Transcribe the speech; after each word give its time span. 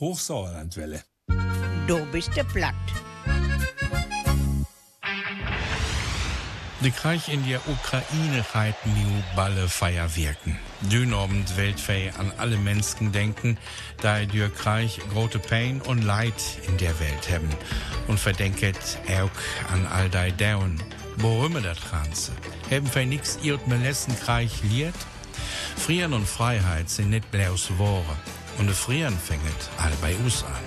Hochsauerlandwelle. 0.00 1.02
Du 1.86 2.06
bist 2.06 2.34
der 2.34 2.44
platt. 2.44 2.74
Die 6.82 6.90
Krieg 6.90 7.28
in 7.28 7.46
der 7.46 7.60
Ukraine 7.68 8.42
reiten 8.54 8.94
New 8.94 9.22
Balle 9.36 9.68
Feier 9.68 10.16
wirken. 10.16 10.58
Dünobend 10.80 11.54
Weltfei 11.58 12.10
an 12.18 12.32
alle 12.38 12.56
Menschen 12.56 13.12
denken, 13.12 13.58
da 14.00 14.24
der 14.24 14.48
Krieg 14.48 14.98
große 15.12 15.38
Pain 15.38 15.82
und 15.82 16.00
Leid 16.00 16.32
in 16.66 16.78
der 16.78 16.98
Welt 16.98 17.30
haben. 17.30 17.50
Und 18.08 18.18
verdenket 18.18 18.78
auch 19.08 19.70
an 19.70 19.86
all 19.86 20.08
die 20.08 20.34
Down. 20.38 20.82
Worümme 21.18 21.60
das 21.60 21.78
Transe? 21.78 22.32
Haben 22.70 22.94
wir 22.94 23.04
nix 23.04 23.38
ihrd 23.42 23.68
Melessenkreich 23.68 24.62
liert? 24.62 24.94
Frieren 25.76 26.14
und 26.14 26.26
Freiheit 26.26 26.88
sind 26.88 27.10
nicht 27.10 27.30
bloß 27.30 27.76
Worte 27.76 28.16
und 28.60 28.70
frieren 28.70 29.18
fängt 29.18 29.70
all 29.78 29.92
bei 30.02 30.14
uns 30.16 30.44
an. 30.44 30.64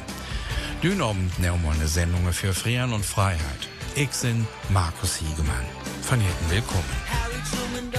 Dünobend 0.81 1.38
nehmen 1.39 1.61
wir 1.63 1.71
eine 1.71 1.88
Sendung 1.88 2.34
für 2.34 2.53
Frieren 2.53 2.91
und 2.91 3.05
Freiheit. 3.05 3.70
Ich 3.95 4.09
bin 4.21 4.47
Markus 4.70 5.17
Hiegemann. 5.17 5.65
Von 6.01 6.20
Hirten 6.20 6.49
willkommen. 6.49 7.92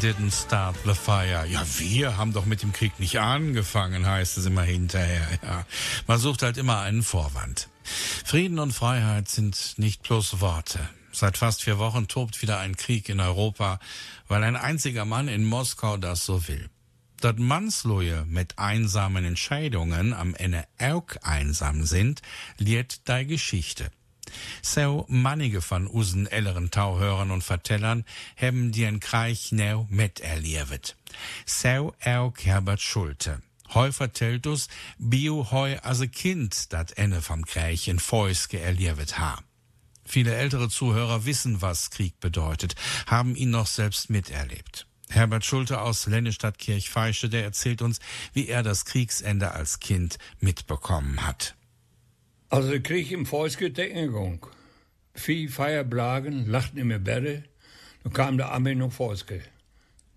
didn't 0.00 0.32
start 0.32 0.76
the 0.84 0.94
fire. 0.94 1.46
Ja, 1.46 1.64
wir 1.78 2.16
haben 2.16 2.32
doch 2.32 2.46
mit 2.46 2.62
dem 2.62 2.72
Krieg 2.72 2.98
nicht 2.98 3.18
angefangen, 3.20 4.06
heißt 4.06 4.38
es 4.38 4.46
immer 4.46 4.62
hinterher. 4.62 5.26
Ja. 5.42 5.66
Man 6.06 6.18
sucht 6.18 6.42
halt 6.42 6.56
immer 6.56 6.80
einen 6.80 7.02
Vorwand. 7.02 7.68
Frieden 7.82 8.58
und 8.58 8.72
Freiheit 8.72 9.28
sind 9.28 9.74
nicht 9.76 10.02
bloß 10.02 10.40
Worte. 10.40 10.80
Seit 11.12 11.38
fast 11.38 11.62
vier 11.62 11.78
Wochen 11.78 12.08
tobt 12.08 12.42
wieder 12.42 12.58
ein 12.58 12.76
Krieg 12.76 13.08
in 13.08 13.20
Europa, 13.20 13.78
weil 14.26 14.42
ein 14.42 14.56
einziger 14.56 15.04
Mann 15.04 15.28
in 15.28 15.44
Moskau 15.44 15.96
das 15.96 16.24
so 16.24 16.48
will. 16.48 16.68
Dort 17.20 17.38
Mannsleute 17.38 18.24
mit 18.26 18.58
einsamen 18.58 19.24
Entscheidungen 19.24 20.12
am 20.12 20.34
Ende 20.34 20.64
auch 20.78 21.08
einsam 21.22 21.84
sind, 21.84 22.20
liert 22.58 23.08
die 23.08 23.26
Geschichte. 23.26 23.90
So 24.62 25.04
manige 25.08 25.60
von 25.60 25.86
unseren 25.86 26.26
älteren 26.26 26.70
Tauhörern 26.70 27.30
und 27.30 27.42
Vertellern 27.42 28.04
haben 28.36 28.72
den 28.72 29.00
Kreich 29.00 29.52
neu 29.52 29.84
miterlebt. 29.88 30.96
So 31.46 31.94
auch 32.04 32.34
Herbert 32.42 32.80
Schulte. 32.80 33.42
Heu 33.72 33.90
vertellt 33.92 34.46
us, 34.46 34.68
bio 34.98 35.50
heu 35.50 35.76
as 35.82 36.00
a 36.00 36.06
Kind 36.06 36.72
dat 36.72 36.96
Ende 36.96 37.22
vom 37.22 37.44
Krieg 37.44 37.88
in 37.88 37.98
Fäuske 37.98 38.60
erlebt 38.60 39.18
ha. 39.18 39.38
Viele 40.04 40.34
ältere 40.34 40.68
Zuhörer 40.68 41.24
wissen, 41.24 41.62
was 41.62 41.90
Krieg 41.90 42.20
bedeutet, 42.20 42.74
haben 43.06 43.34
ihn 43.34 43.50
noch 43.50 43.66
selbst 43.66 44.10
miterlebt. 44.10 44.86
Herbert 45.08 45.44
Schulte 45.44 45.80
aus 45.80 46.06
Lennestadt 46.06 46.58
Kirchfeische, 46.58 47.28
der 47.28 47.44
erzählt 47.44 47.82
uns, 47.82 48.00
wie 48.32 48.48
er 48.48 48.62
das 48.62 48.84
Kriegsende 48.84 49.52
als 49.52 49.80
Kind 49.80 50.18
mitbekommen 50.40 51.26
hat. 51.26 51.54
Also 52.54 52.70
der 52.70 52.84
Krieg 52.84 53.10
im 53.10 53.26
Fäuske 53.26 53.72
der 53.72 53.90
Ingung. 53.90 54.46
Vieh 55.12 55.48
Feierblagen 55.48 56.46
lachten 56.46 56.78
in 56.78 56.86
mir 56.86 57.00
Bälle, 57.00 57.42
dann 58.04 58.12
kam 58.12 58.36
der 58.36 58.52
Armee 58.52 58.76
noch 58.76 58.92
Fäuske. 58.92 59.40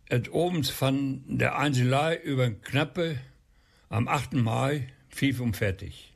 Et 0.07 0.31
obens 0.31 0.69
von 0.69 1.23
der 1.25 1.57
Einzelei 1.57 2.15
über 2.15 2.51
Knappe 2.51 3.17
am 3.89 4.07
8. 4.07 4.33
Mai, 4.33 4.87
fief 5.09 5.39
um 5.39 5.55
fertig. 5.55 6.13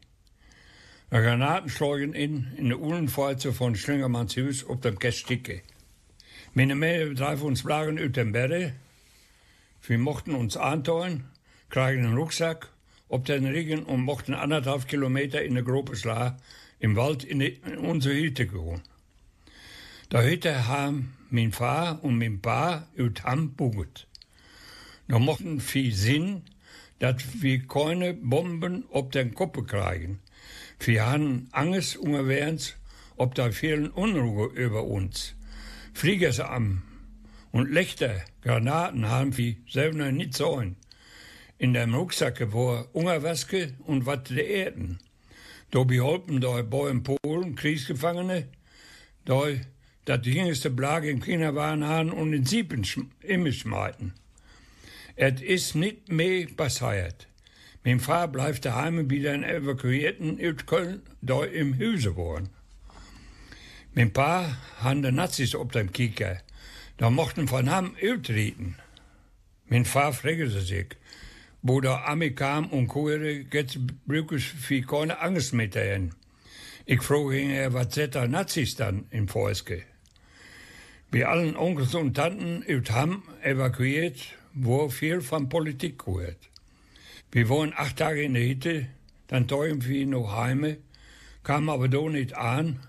Der 1.10 1.24
Granaten 1.24 1.72
schlugen 1.72 2.14
in, 2.14 2.54
in 2.56 2.70
der 2.70 2.80
Uhlenfeuze 2.80 3.52
von 3.52 3.76
Schlingermanns 3.76 4.38
Hus 4.38 4.64
auf 4.64 4.80
dem 4.82 5.00
Kästicke. 5.00 5.64
Meine 6.54 6.76
Männer 6.76 7.16
dreifen 7.16 7.48
uns 7.48 7.64
Blagen 7.64 7.98
über 7.98 8.10
den 8.10 8.32
Bälle. 8.32 8.76
Wir 9.82 9.98
mochten 9.98 10.36
uns 10.36 10.56
antun, 10.56 11.24
kriegen 11.72 12.06
einen 12.06 12.16
Rucksack, 12.16 12.70
ob 13.12 13.26
den 13.26 13.46
Regen 13.46 13.84
und 13.84 14.02
mochten 14.02 14.34
anderthalb 14.34 14.88
Kilometer 14.88 15.44
in 15.44 15.54
der 15.54 15.64
Gruppe 15.64 15.98
Schla 15.98 16.38
im 16.80 16.96
Wald 16.96 17.26
in, 17.26 17.40
die, 17.40 17.60
in 17.66 17.78
unsere 17.80 18.16
Hütte 18.16 18.48
gehen. 18.48 18.82
Da 20.10 20.22
Hütte 20.22 20.68
haben 20.68 21.14
mein 21.30 21.52
Vater 21.52 22.04
und 22.04 22.18
mein 22.18 22.42
Pa 22.42 22.88
ut 22.98 23.24
Ham 23.24 23.54
buget. 23.54 24.08
Da 25.10 25.20
mochten 25.20 25.60
viel 25.60 25.94
Sinn, 25.94 26.44
dass 27.00 27.42
wir 27.42 27.68
keine 27.68 28.14
Bomben 28.14 28.86
ob 28.90 29.12
den 29.12 29.36
Kopf 29.36 29.66
kriegen. 29.68 30.20
Wir 30.80 31.06
haben 31.06 31.50
Angst 31.52 31.98
unterwegs, 31.98 32.78
ob 33.18 33.36
da 33.36 33.52
vielen 33.52 33.90
Unruhe 33.90 34.48
über 34.54 34.86
uns. 34.86 35.36
Fliegers 35.94 36.40
am 36.40 36.82
und 37.52 37.70
Lichter, 37.70 38.22
Granaten 38.42 39.10
haben 39.10 39.38
wir 39.38 39.58
selber 39.70 40.12
nicht 40.14 40.34
so. 40.34 40.64
In 41.62 41.76
dem 41.76 41.94
Rucksack 41.94 42.52
war 42.54 42.88
Ungerwaske 42.92 43.74
und 43.86 44.08
was 44.08 44.24
der 44.24 44.48
Erden. 44.48 44.98
Da 45.70 45.84
beholpen 45.84 46.42
da 46.42 46.60
bei 46.64 46.90
in 46.90 47.04
Polen 47.04 47.56
Kriegsgefangene, 47.56 48.48
da 49.26 49.44
dat 50.06 50.26
die 50.26 50.34
jüngste 50.34 50.72
Blage 50.72 51.12
im 51.12 51.22
China 51.22 51.54
waren 51.54 51.86
haben 51.86 52.12
und 52.14 52.34
in 52.34 52.48
Siepen 52.48 52.84
immer 53.22 53.52
schmeiten. 53.52 54.14
Et 55.16 55.40
is 55.40 55.76
nicht 55.76 56.10
mehr 56.12 56.48
passiert. 56.48 57.28
Mein 57.84 58.00
Vater 58.00 58.30
bleibt 58.30 58.66
daheim 58.66 59.08
bei 59.08 59.20
den 59.20 59.44
Evakuierten 59.44 60.40
in 60.40 60.58
Köln, 60.66 61.04
da 61.22 61.44
im 61.44 61.76
Hüse 61.76 62.16
wohnen. 62.16 62.50
Mein 63.94 64.12
Pa 64.12 64.58
han 64.80 65.04
de 65.04 65.12
Nazis 65.12 65.54
op 65.54 65.74
dem 65.74 65.92
Kieker. 65.92 66.42
Da 66.98 67.12
mochten 67.12 67.48
von 67.48 67.70
ham 67.70 67.96
uitrieten. 68.02 68.78
Mein 69.68 69.86
Vater 69.86 70.14
fragte 70.14 70.50
sich, 70.50 70.98
wo 71.62 71.80
der 71.82 72.08
Ami 72.08 72.32
kam 72.32 72.68
und 72.70 72.88
kuere, 72.88 73.46
jetzt 73.52 73.80
brückes 74.08 74.44
für 74.44 74.82
keine 74.82 75.20
Angst 75.20 75.54
mit 75.54 75.76
dahin. 75.76 76.14
Ich 76.86 77.02
frage 77.02 77.40
ihn, 77.40 77.74
was 77.74 77.94
sind 77.94 78.16
da 78.16 78.28
Nazis 78.28 78.76
dann 78.76 79.06
im 79.12 79.28
Fäuske? 79.28 79.84
Wie 81.12 81.26
allen 81.26 81.56
Onkels 81.56 81.94
und 81.94 82.16
Tanten 82.16 82.64
ut 82.68 82.92
ham 82.92 83.24
evakuiert, 83.44 84.18
wo 84.54 84.90
viel 84.90 85.22
von 85.22 85.50
Politik 85.50 86.04
gehört. 86.06 86.50
Wir 87.32 87.50
waren 87.50 87.74
acht 87.76 87.98
Tage 87.98 88.24
in 88.24 88.34
der 88.34 88.48
Hütte, 88.48 88.88
dann 89.28 89.48
teuren 89.48 89.86
wir 89.86 90.08
noch 90.08 90.36
heime, 90.36 90.78
kamen 91.44 91.70
aber 91.70 91.88
da 91.88 92.02
nicht 92.10 92.36
an. 92.36 92.80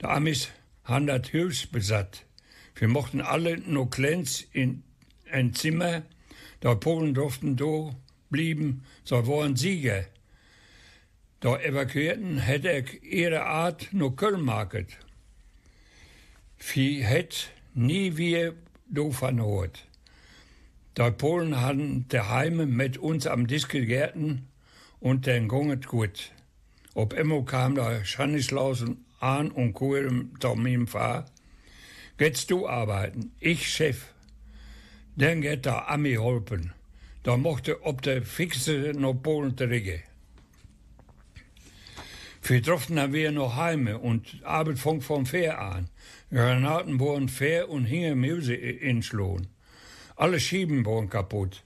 Die 0.00 0.06
Amis 0.06 0.48
haben 0.84 1.06
das 1.06 1.32
Haus 1.32 1.66
besatt. 1.66 2.24
Wir 2.74 2.88
mochten 2.88 3.20
alle 3.20 3.58
nur 3.58 3.90
kleins 3.90 4.46
in 4.52 4.82
ein 5.30 5.54
Zimmer, 5.54 6.02
da 6.62 6.76
Polen 6.76 7.12
durften 7.12 7.56
da 7.56 7.90
blieben, 8.30 8.84
so 9.02 9.26
waren 9.26 9.56
Sieger. 9.56 10.04
Da 11.40 11.58
evakuierten 11.58 12.38
hätte 12.38 12.70
ich 12.70 13.02
ihre 13.02 13.42
Art 13.42 13.88
nur 13.90 14.14
Köln 14.14 14.42
market. 14.42 14.96
Wir 16.72 17.04
hätt 17.04 17.50
nie 17.74 18.16
wieder 18.16 18.52
davon 18.88 19.38
gehört. 19.38 19.88
Die 20.96 21.10
Polen 21.10 21.60
hatten 21.60 22.06
daheim 22.08 22.76
mit 22.76 22.96
uns 22.96 23.26
am 23.26 23.48
gegessen 23.48 24.46
und 25.00 25.26
den 25.26 25.48
gonget 25.48 25.88
gut. 25.88 26.30
Ob 26.94 27.12
immer 27.12 27.44
kam 27.44 27.74
der 27.74 28.04
Schanislaus 28.04 28.84
an 29.18 29.50
und 29.50 29.72
kugeln 29.72 30.36
zu 30.38 30.54
meinem 30.54 30.86
Vater. 30.86 31.28
Gehst 32.18 32.52
du 32.52 32.68
arbeiten? 32.68 33.32
Ich 33.40 33.68
Chef. 33.68 34.11
Dann 35.16 35.40
geht 35.40 35.66
der 35.66 35.90
Ami 35.90 36.14
holpen. 36.14 36.72
Da 37.22 37.36
mochte 37.36 37.84
ob 37.84 38.02
der 38.02 38.22
Fixe 38.22 38.92
noch 38.96 39.14
Polen 39.14 39.56
zurückgehen. 39.56 40.02
Wir 42.44 42.60
durften 42.60 42.96
dann 42.96 43.12
wieder 43.12 43.30
noch 43.30 43.54
heime 43.54 43.98
und 43.98 44.40
Arbeit 44.42 44.78
fang 44.78 45.00
vom 45.00 45.26
Fair 45.26 45.60
an. 45.60 45.88
Granaten 46.30 46.98
wurden 46.98 47.28
fair 47.28 47.68
und 47.68 47.84
hingen 47.84 48.18
Muse 48.18 48.54
in 48.54 49.02
Schlohn. 49.02 49.46
Alle 50.16 50.40
Schieben 50.40 50.84
waren 50.84 51.08
kaputt. 51.08 51.62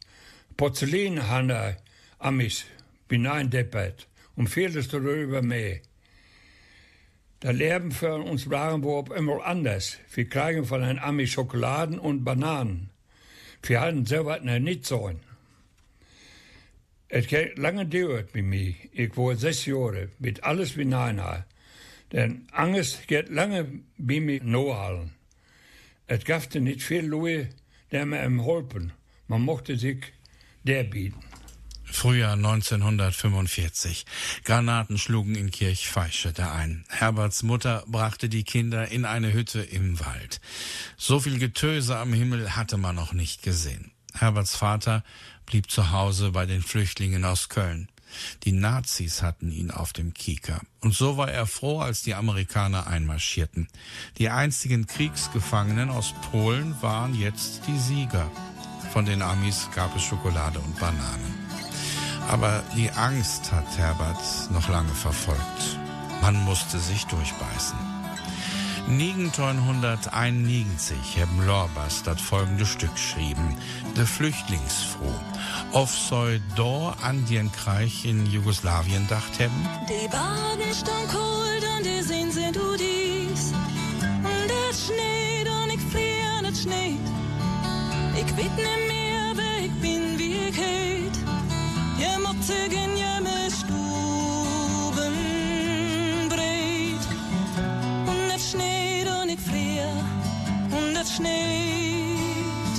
Porzellan 0.56 1.48
da 1.48 1.76
Amis 2.18 2.66
hineindeppert 3.08 4.08
und 4.34 4.48
vieles 4.48 4.88
darüber 4.88 5.40
mehr. 5.40 5.80
Das 7.40 7.54
Leben 7.54 7.92
für 7.92 8.16
uns 8.16 8.50
waren 8.50 8.82
wir 8.82 9.16
immer 9.16 9.44
anders. 9.44 9.98
Wir 10.12 10.28
kriegen 10.28 10.64
von 10.64 10.82
den 10.82 10.98
Amis 10.98 11.30
Schokoladen 11.30 11.98
und 11.98 12.24
Bananen. 12.24 12.90
Wir 13.68 13.80
hatten 13.80 14.06
selber 14.06 14.38
nicht 14.40 14.86
so. 14.86 15.10
Es 17.08 17.32
hat 17.32 17.58
lange 17.58 17.86
gedauert 17.86 18.34
mit 18.34 18.44
mir. 18.44 18.74
Ich 18.92 19.16
war 19.16 19.34
sechs 19.36 19.66
Jahre, 19.66 20.10
mit 20.18 20.44
alles 20.44 20.76
wie 20.76 20.84
nein. 20.84 21.20
Denn 22.12 22.46
Angst 22.52 23.08
geht 23.08 23.28
lange 23.28 23.80
bei 23.98 24.20
mir 24.20 24.42
nachhalten. 24.42 25.12
Es 26.06 26.24
gab 26.24 26.54
nicht 26.54 26.82
viel 26.82 27.04
Louis, 27.04 27.48
der 27.90 28.06
mir 28.06 28.44
holpen. 28.44 28.92
Man 29.26 29.42
mochte 29.42 29.76
sich 29.76 30.04
der 30.62 30.84
bieten. 30.84 31.25
Frühjahr 31.90 32.34
1945. 32.34 34.04
Granaten 34.44 34.98
schlugen 34.98 35.34
in 35.34 35.50
Kirchveischete 35.50 36.50
ein. 36.50 36.84
Herberts 36.88 37.42
Mutter 37.42 37.84
brachte 37.86 38.28
die 38.28 38.44
Kinder 38.44 38.88
in 38.88 39.04
eine 39.04 39.32
Hütte 39.32 39.62
im 39.62 39.98
Wald. 40.00 40.40
So 40.96 41.20
viel 41.20 41.38
Getöse 41.38 41.96
am 41.96 42.12
Himmel 42.12 42.56
hatte 42.56 42.76
man 42.76 42.94
noch 42.94 43.12
nicht 43.12 43.42
gesehen. 43.42 43.92
Herberts 44.14 44.56
Vater 44.56 45.04
blieb 45.46 45.70
zu 45.70 45.90
Hause 45.90 46.32
bei 46.32 46.46
den 46.46 46.62
Flüchtlingen 46.62 47.24
aus 47.24 47.48
Köln. 47.48 47.88
Die 48.44 48.52
Nazis 48.52 49.22
hatten 49.22 49.50
ihn 49.50 49.70
auf 49.70 49.92
dem 49.92 50.14
Kieker. 50.14 50.60
Und 50.80 50.94
so 50.94 51.16
war 51.16 51.30
er 51.30 51.46
froh, 51.46 51.80
als 51.80 52.02
die 52.02 52.14
Amerikaner 52.14 52.86
einmarschierten. 52.86 53.68
Die 54.18 54.30
einzigen 54.30 54.86
Kriegsgefangenen 54.86 55.90
aus 55.90 56.14
Polen 56.30 56.80
waren 56.82 57.14
jetzt 57.14 57.62
die 57.66 57.78
Sieger. 57.78 58.30
Von 58.92 59.04
den 59.04 59.22
Amis 59.22 59.68
gab 59.74 59.94
es 59.96 60.02
Schokolade 60.02 60.58
und 60.58 60.78
Bananen. 60.78 61.45
Aber 62.28 62.62
die 62.74 62.90
Angst 62.90 63.52
hat 63.52 63.78
Herbert 63.78 64.20
noch 64.50 64.68
lange 64.68 64.94
verfolgt. 64.94 65.78
Man 66.22 66.42
musste 66.44 66.78
sich 66.78 67.06
durchbeißen. 67.06 67.78
Nigenton 68.88 69.58
191 69.58 71.20
haben 71.20 71.44
Lorbas 71.44 72.04
das 72.04 72.20
folgende 72.20 72.64
Stück 72.64 72.96
schrieben. 72.96 73.56
De 73.96 74.06
Flüchtlingsfroh. 74.06 75.20
Auf 75.72 75.90
soll 75.90 76.40
do 76.54 76.92
an 77.02 77.26
den 77.26 77.50
Kreich 77.50 78.04
in 78.04 78.26
Jugoslawien 78.26 79.08
dacht 79.08 79.40
haben? 79.40 79.68
Die 79.88 80.08
Bahn 80.08 80.60
ist 80.70 80.86
dann 80.86 81.08
kalt 81.08 81.64
und 81.76 81.84
die 81.84 82.02
Seen 82.02 82.30
sind 82.30 82.54
du 82.54 82.76
dies. 82.76 83.52
Und 84.02 84.50
es 84.70 84.86
schneit 84.86 85.48
und 85.48 85.72
ich 85.74 85.80
frier 85.90 86.42
nicht 86.42 86.62
schneit. 86.62 87.06
Ich 88.14 88.36
nicht 88.36 88.56
mehr, 88.56 89.32
wer 89.34 89.64
ich 89.64 89.72
bin, 89.80 90.16
wie 90.16 90.48
ich 90.48 90.56
heit. 90.56 91.25
Je 91.98 92.18
moet 92.22 92.46
tegen 92.46 92.96
je 92.96 93.48
Stuben 93.50 95.14
breit 96.28 97.06
und 98.06 98.30
es 98.34 98.50
schneit 98.50 99.06
und 99.22 99.30
ich 99.30 99.40
friere 99.40 99.88
und 100.70 100.96
es 100.96 101.14
schneit. 101.14 102.76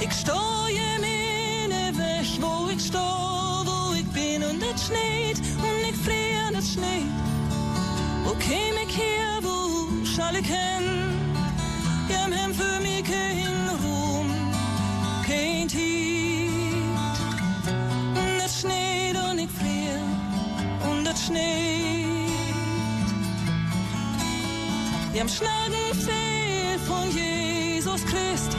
Ich 0.00 0.12
stehe 0.12 0.98
meine 1.00 1.96
Weg, 1.96 2.40
wo 2.40 2.68
ich 2.70 2.82
stehe, 2.86 3.64
wo 3.64 3.94
ich 3.94 4.06
bin 4.06 4.42
und 4.42 4.62
es 4.62 4.86
schneit 4.86 5.38
und 5.38 5.82
ich 5.90 5.96
friere 5.96 6.48
und 6.48 6.56
es 6.56 6.72
schneit. 6.72 7.12
Wo 8.24 8.32
käme 8.34 8.82
ich 8.88 8.96
her, 8.96 9.38
wo 9.42 9.88
soll 10.04 10.36
ich 10.40 10.46
hin? 10.46 10.99
dem 25.20 25.28
starken 25.28 25.94
fehl 25.94 26.78
von 26.86 27.10
Jesus 27.10 28.02
Christ. 28.06 28.56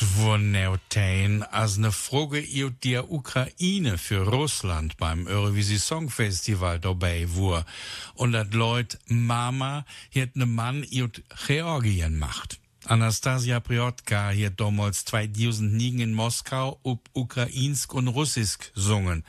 Dvorneotain 0.00 1.42
als 1.42 1.76
eine 1.76 1.92
Frage 1.92 2.42
aus 2.64 2.72
der 2.82 3.10
Ukraine 3.10 3.98
für 3.98 4.22
Russland 4.26 4.96
beim 4.96 5.26
Eurovisie 5.26 5.76
Songfestival 5.76 6.80
dabei 6.80 7.28
war 7.36 7.66
und 8.14 8.32
das 8.32 8.50
Leut 8.52 8.98
Mama 9.08 9.84
hat 10.14 10.36
ne 10.36 10.46
Mann 10.46 10.84
aus 10.84 11.20
Georgien 11.46 12.18
macht. 12.18 12.58
Anastasia 12.86 13.60
Priotka 13.60 14.30
hat 14.32 14.58
damals 14.58 15.04
2009 15.04 16.00
in 16.00 16.14
Moskau 16.14 16.80
ob 16.82 17.10
Ukrainsk 17.12 17.92
und 17.92 18.08
Russisk 18.08 18.72
sungen. 18.74 19.22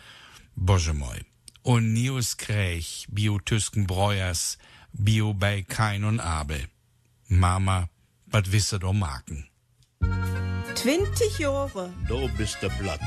Bojemoi. 0.56 1.20
Und 1.64 1.92
Nius 1.92 2.38
Krech, 2.38 3.08
Bio 3.10 3.40
tüsken 3.40 3.88
Breuers, 3.88 4.58
Bio 4.94 5.34
bei 5.34 5.64
Kain 5.64 6.06
und 6.06 6.22
Abel. 6.22 6.70
Mama, 7.28 7.90
wat 8.28 8.54
wisse 8.54 8.80
do 8.80 8.94
Marken. 8.94 9.50
20 10.76 11.40
Jahre. 11.40 11.94
Du 12.08 12.30
bist 12.38 12.58
der 12.62 12.70
Blatt. 12.70 13.02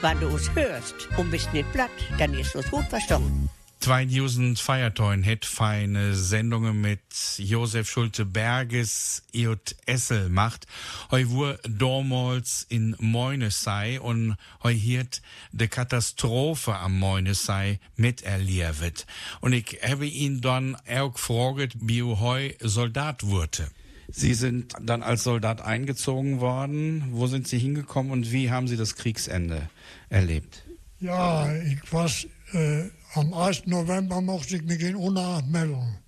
Wenn 0.00 0.18
du 0.20 0.28
es 0.28 0.52
hörst 0.54 1.08
und 1.16 1.30
bist 1.30 1.52
nicht 1.52 1.70
Blatt, 1.72 1.90
dann 2.18 2.34
ist 2.34 2.54
es 2.54 2.70
gut 2.70 2.86
verstanden. 2.86 3.48
2000 3.80 4.58
Feiertoin 4.60 5.22
hätt 5.22 5.46
feine 5.46 6.14
Sendungen 6.14 6.82
mit 6.82 7.00
Josef 7.38 7.88
Schulte 7.88 8.26
Berges 8.26 9.22
Iot 9.32 9.74
Essel 9.86 10.28
macht. 10.28 10.66
Heu 11.10 11.24
wur 11.28 11.58
dormals 11.66 12.66
in 12.68 12.94
Moinesei 12.98 13.98
und 13.98 14.36
heu 14.62 14.74
hiert 14.74 15.22
de 15.52 15.66
Katastrophe 15.66 16.76
am 16.76 16.98
Moinesei 16.98 17.80
miterlebt. 17.96 19.06
Und 19.40 19.54
ich 19.54 19.78
habe 19.82 20.06
ihn 20.06 20.42
dann 20.42 20.76
auch 20.86 21.14
gefragt, 21.14 21.76
wie 21.80 22.02
heu 22.02 22.50
Soldat 22.60 23.26
wurde. 23.26 23.70
Sie 24.12 24.34
sind 24.34 24.74
dann 24.82 25.02
als 25.02 25.24
Soldat 25.24 25.60
eingezogen 25.60 26.40
worden. 26.40 27.04
Wo 27.12 27.26
sind 27.26 27.48
Sie 27.48 27.58
hingekommen 27.58 28.12
und 28.12 28.32
wie 28.32 28.50
haben 28.50 28.68
Sie 28.68 28.76
das 28.76 28.96
Kriegsende 28.96 29.68
erlebt? 30.08 30.64
Ja, 31.00 31.52
ich 31.54 31.92
war, 31.92 32.10
äh, 32.52 32.90
am 33.14 33.32
1. 33.32 33.66
November 33.66 34.20
mochte 34.20 34.56
ich 34.56 34.62
mich 34.62 34.80
in 34.80 34.96
Unna 34.96 35.42
melden. 35.42 35.98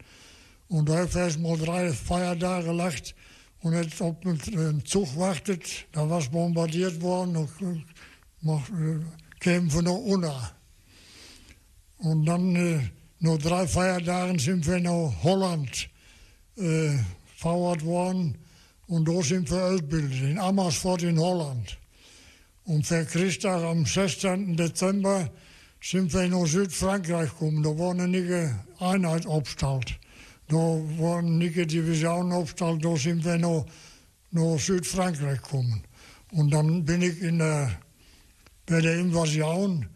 Und 0.69 0.89
da 0.89 1.07
habe 1.07 1.29
ich 1.29 1.39
mal 1.39 1.57
drei 1.59 1.93
Feiertage 1.93 2.69
gelegt 2.69 3.15
und 3.61 3.75
jetzt 3.75 4.01
auf 4.03 4.17
den 4.21 4.85
Zug 4.85 5.17
wartet. 5.17 5.87
Da 5.93 6.09
war 6.09 6.23
bombardiert 6.23 7.01
worden 7.01 7.37
und 7.37 7.81
äh, 8.71 9.01
kämen 9.41 9.71
von 9.71 9.85
der 9.85 9.95
Unna. 9.95 10.51
Und 11.99 12.27
dann, 12.27 12.57
äh, 12.57 12.81
nur 13.21 13.39
drei 13.39 13.67
Feiertagen 13.67 14.39
sind 14.39 14.67
wir 14.67 14.81
nach 14.81 15.13
Holland 15.23 15.89
äh, 16.57 16.97
verwahrt 17.43 17.85
worden. 17.85 18.39
Und 18.87 19.09
da 19.09 19.21
sind 19.23 19.51
wir 19.51 19.65
ausgebildet, 19.65 20.23
in 20.23 20.39
Amersfoort 20.39 21.03
in 21.03 21.19
Holland. 21.19 21.79
Und 22.65 22.87
für 22.87 23.05
Christtag 23.05 23.63
am 23.63 23.85
16. 23.85 24.57
Dezember 24.57 25.31
sind 25.81 26.13
wir 26.15 26.29
nach 26.29 26.47
Südfrankreich 26.47 27.31
gekommen. 27.31 27.63
Da 27.63 27.77
war 27.77 27.91
eine 27.91 28.07
nige 28.07 28.55
Einheit 28.79 29.27
aufgestellt. 29.27 29.99
Da 30.49 30.57
war 30.57 31.19
eine 31.19 31.31
nige 31.31 31.67
Division 31.67 32.33
aufgestellt, 32.33 32.85
da 32.85 32.97
sind 32.97 33.25
wir 33.25 33.39
nach, 33.39 33.65
nach 34.31 34.59
Südfrankreich 34.59 35.43
gekommen. 35.43 35.83
Und 36.31 36.51
dann 36.53 36.85
bin 36.85 37.03
ich 37.03 37.21
in 37.23 37.39
der, 37.39 37.71
bei 38.67 38.81
der 38.81 38.99
Invasion 38.99 39.89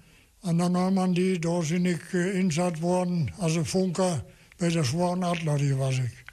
an 0.42 0.58
der 0.58 0.68
Normandie, 0.68 1.38
da 1.40 1.60
bin 1.60 1.86
ich 1.86 2.14
äh, 2.14 2.80
worden, 2.82 3.30
als 3.38 3.56
Funker 3.68 4.24
bei 4.58 4.70
der 4.70 4.84
Schweren 4.84 5.22
Artillerie 5.22 5.78
war 5.78 5.90
ich. 5.90 6.25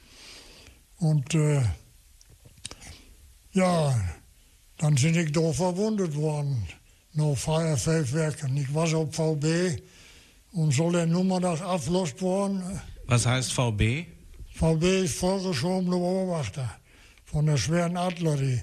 Und 0.99 1.33
äh, 1.35 1.61
ja, 3.51 3.95
dann 4.77 4.95
bin 4.95 5.15
ich 5.15 5.31
da 5.31 5.51
verwundet 5.51 6.15
worden, 6.15 6.67
fünf 7.15 8.13
Werken. 8.13 8.57
Ich 8.57 8.73
war 8.73 8.93
auf 8.95 9.13
VB 9.13 9.81
und 10.53 10.73
soll 10.73 10.93
der 10.93 11.05
Nummertag 11.05 11.61
abgelost 11.61 12.21
worden. 12.21 12.81
Was 13.05 13.25
heißt 13.25 13.53
VB? 13.53 14.05
VB 14.55 15.03
ist 15.03 15.15
vorgeschobene 15.15 15.97
Beobachter 15.97 16.69
von 17.25 17.45
der 17.45 17.57
schweren 17.57 17.97
Artillerie. 17.97 18.61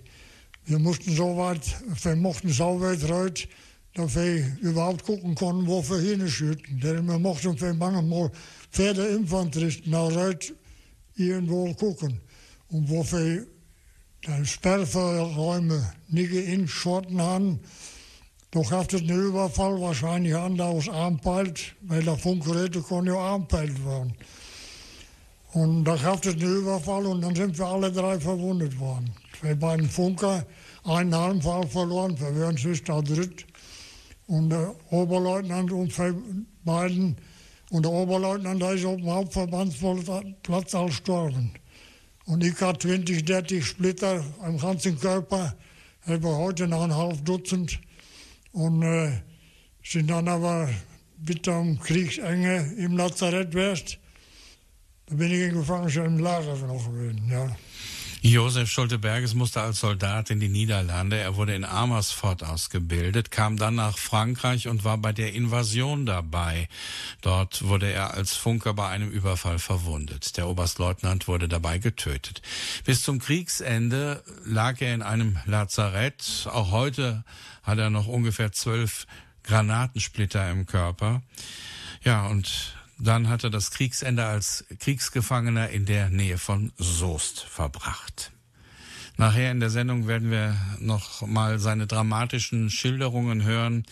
Wir 0.64 0.78
mussten 0.78 1.14
so 1.14 1.36
weit, 1.36 1.62
wir 2.02 2.16
mochten 2.16 2.50
so 2.50 2.80
weit 2.80 3.08
reut, 3.08 3.48
dass 3.94 4.14
wir 4.14 4.56
überhaupt 4.60 5.04
gucken 5.04 5.34
konnten, 5.34 5.66
wo 5.66 5.82
wir 5.88 5.98
hinschütten. 5.98 6.80
Denn 6.80 7.06
wir 7.06 7.18
mochten 7.18 7.56
für 7.56 7.74
manchmal 7.74 8.30
Pferdeinfanteristen 8.70 9.90
nach 9.90 10.14
reut 10.14 10.52
irgendwo 11.16 11.72
gucken. 11.74 12.20
Und 12.68 12.88
wo 12.88 13.04
wir 13.12 13.46
die 14.26 14.46
Sperrfeuerräume 14.46 15.92
nicht 16.08 16.32
inschotten 16.32 17.20
haben, 17.20 17.60
da 18.52 18.62
gab 18.62 18.92
es 18.92 19.00
einen 19.00 19.28
Überfall, 19.28 19.80
wahrscheinlich 19.80 20.34
anders 20.34 20.88
armpeilt, 20.88 21.76
weil 21.82 22.02
der 22.02 22.16
Funkgeräte 22.16 22.80
konnten 22.80 23.12
ja 23.12 23.18
armpeilt 23.18 23.84
werden. 23.84 24.12
Und 25.52 25.84
da 25.84 25.96
gab 25.96 26.24
es 26.24 26.34
einen 26.34 26.58
Überfall 26.58 27.06
und 27.06 27.22
dann 27.22 27.34
sind 27.34 27.58
wir 27.58 27.66
alle 27.66 27.92
drei 27.92 28.18
verwundet 28.18 28.78
worden. 28.78 29.12
Zwei 29.40 29.54
beiden 29.54 29.88
Funker, 29.88 30.44
einen 30.84 31.14
Armfall 31.14 31.66
verloren, 31.66 32.18
wir 32.18 32.34
wären 32.34 32.56
sonst 32.56 32.88
da 32.88 33.00
dritt. 33.00 33.46
Und 34.26 34.50
der 34.50 34.74
Oberleutnant 34.90 35.72
und 35.72 35.92
zwei 35.92 36.12
beiden, 36.64 37.16
und 37.70 37.84
der 37.84 37.92
Oberleutnant, 37.92 38.62
ist 38.62 38.84
auf 38.84 38.96
dem 38.96 39.10
Hauptverbandsplatz 39.10 40.72
gestorben. 40.72 41.52
Und 42.26 42.44
ich 42.44 42.60
hatte 42.60 42.88
20, 42.88 43.24
30 43.24 43.64
Splitter 43.64 44.24
am 44.42 44.58
ganzen 44.58 44.98
Körper, 44.98 45.56
habe 46.06 46.28
heute 46.28 46.68
noch 46.68 46.82
ein 46.82 46.94
halb 46.94 47.24
Dutzend. 47.24 47.80
Und 48.52 48.82
äh, 48.82 49.12
sind 49.82 50.10
dann 50.10 50.28
aber 50.28 50.68
bitte 51.16 51.52
am 51.52 51.78
Kriegsende 51.80 52.72
im 52.78 52.96
Lazarett 52.96 53.54
wärst. 53.54 53.98
Da 55.06 55.14
bin 55.14 55.30
ich 55.30 55.40
in 55.40 55.54
Gefangenschaft 55.54 56.06
im 56.06 56.18
Lager 56.18 56.56
noch 56.66 56.86
gewesen, 56.86 57.28
ja. 57.30 57.56
Josef 58.22 58.70
Schulte-Berges 58.70 59.32
musste 59.34 59.62
als 59.62 59.80
Soldat 59.80 60.28
in 60.28 60.40
die 60.40 60.50
Niederlande. 60.50 61.16
Er 61.16 61.36
wurde 61.36 61.54
in 61.54 61.64
Amersfoort 61.64 62.44
ausgebildet, 62.44 63.30
kam 63.30 63.56
dann 63.56 63.76
nach 63.76 63.96
Frankreich 63.96 64.68
und 64.68 64.84
war 64.84 64.98
bei 64.98 65.14
der 65.14 65.32
Invasion 65.32 66.04
dabei. 66.04 66.68
Dort 67.22 67.62
wurde 67.62 67.90
er 67.90 68.12
als 68.12 68.36
Funker 68.36 68.74
bei 68.74 68.88
einem 68.88 69.10
Überfall 69.10 69.58
verwundet. 69.58 70.36
Der 70.36 70.48
Oberstleutnant 70.48 71.28
wurde 71.28 71.48
dabei 71.48 71.78
getötet. 71.78 72.42
Bis 72.84 73.02
zum 73.02 73.20
Kriegsende 73.20 74.22
lag 74.44 74.82
er 74.82 74.94
in 74.94 75.02
einem 75.02 75.38
Lazarett. 75.46 76.46
Auch 76.52 76.72
heute 76.72 77.24
hat 77.62 77.78
er 77.78 77.88
noch 77.88 78.06
ungefähr 78.06 78.52
zwölf 78.52 79.06
Granatensplitter 79.44 80.50
im 80.50 80.66
Körper. 80.66 81.22
Ja, 82.04 82.26
und 82.26 82.74
dann 83.00 83.28
hat 83.28 83.44
er 83.44 83.50
das 83.50 83.70
Kriegsende 83.70 84.24
als 84.24 84.64
Kriegsgefangener 84.78 85.70
in 85.70 85.86
der 85.86 86.10
Nähe 86.10 86.38
von 86.38 86.72
Soest 86.76 87.40
verbracht. 87.40 88.32
Nachher 89.16 89.50
in 89.50 89.60
der 89.60 89.70
Sendung 89.70 90.06
werden 90.06 90.30
wir 90.30 90.56
noch 90.78 91.26
mal 91.26 91.58
seine 91.58 91.86
dramatischen 91.86 92.70
Schilderungen 92.70 93.42
hören, 93.42 93.84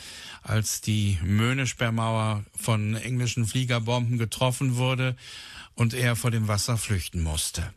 als 0.42 0.80
die 0.80 1.18
Möhnesperrmauer 1.22 2.44
von 2.56 2.94
englischen 2.94 3.46
Fliegerbomben 3.46 4.16
getroffen 4.16 4.76
wurde 4.76 5.16
und 5.74 5.92
er 5.92 6.16
vor 6.16 6.30
dem 6.30 6.48
Wasser 6.48 6.78
flüchten 6.78 7.22
musste. 7.22 7.74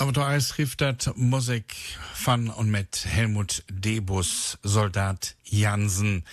Aber 0.00 0.12
da 0.12 0.36
es 0.36 0.50
trifft 0.50 0.80
dat 0.80 1.12
Musik 1.16 1.74
von 2.14 2.50
und 2.50 2.70
mit 2.70 3.04
Helmut 3.04 3.64
Debus, 3.68 4.56
Soldat 4.62 5.34
Jansen. 5.42 6.24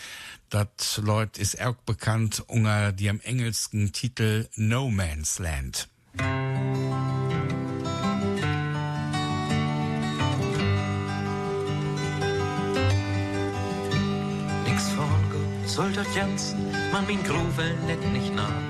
Dat 0.51 1.01
Leut 1.03 1.39
ist 1.39 1.59
auch 1.59 1.73
bekannt 1.87 2.43
unter 2.45 2.91
dem 2.91 3.19
engelschen 3.21 3.91
Titel 3.91 4.47
No 4.55 4.91
Man's 4.91 5.39
Land. 5.39 5.89
Nix 14.63 14.89
von 14.89 15.31
gut, 15.31 15.67
Soldat 15.67 16.07
Jansen, 16.15 16.71
man 16.91 17.07
min 17.07 17.23
Gruvel 17.23 17.75
net 17.87 18.13
nicht 18.13 18.33
nah. 18.35 18.61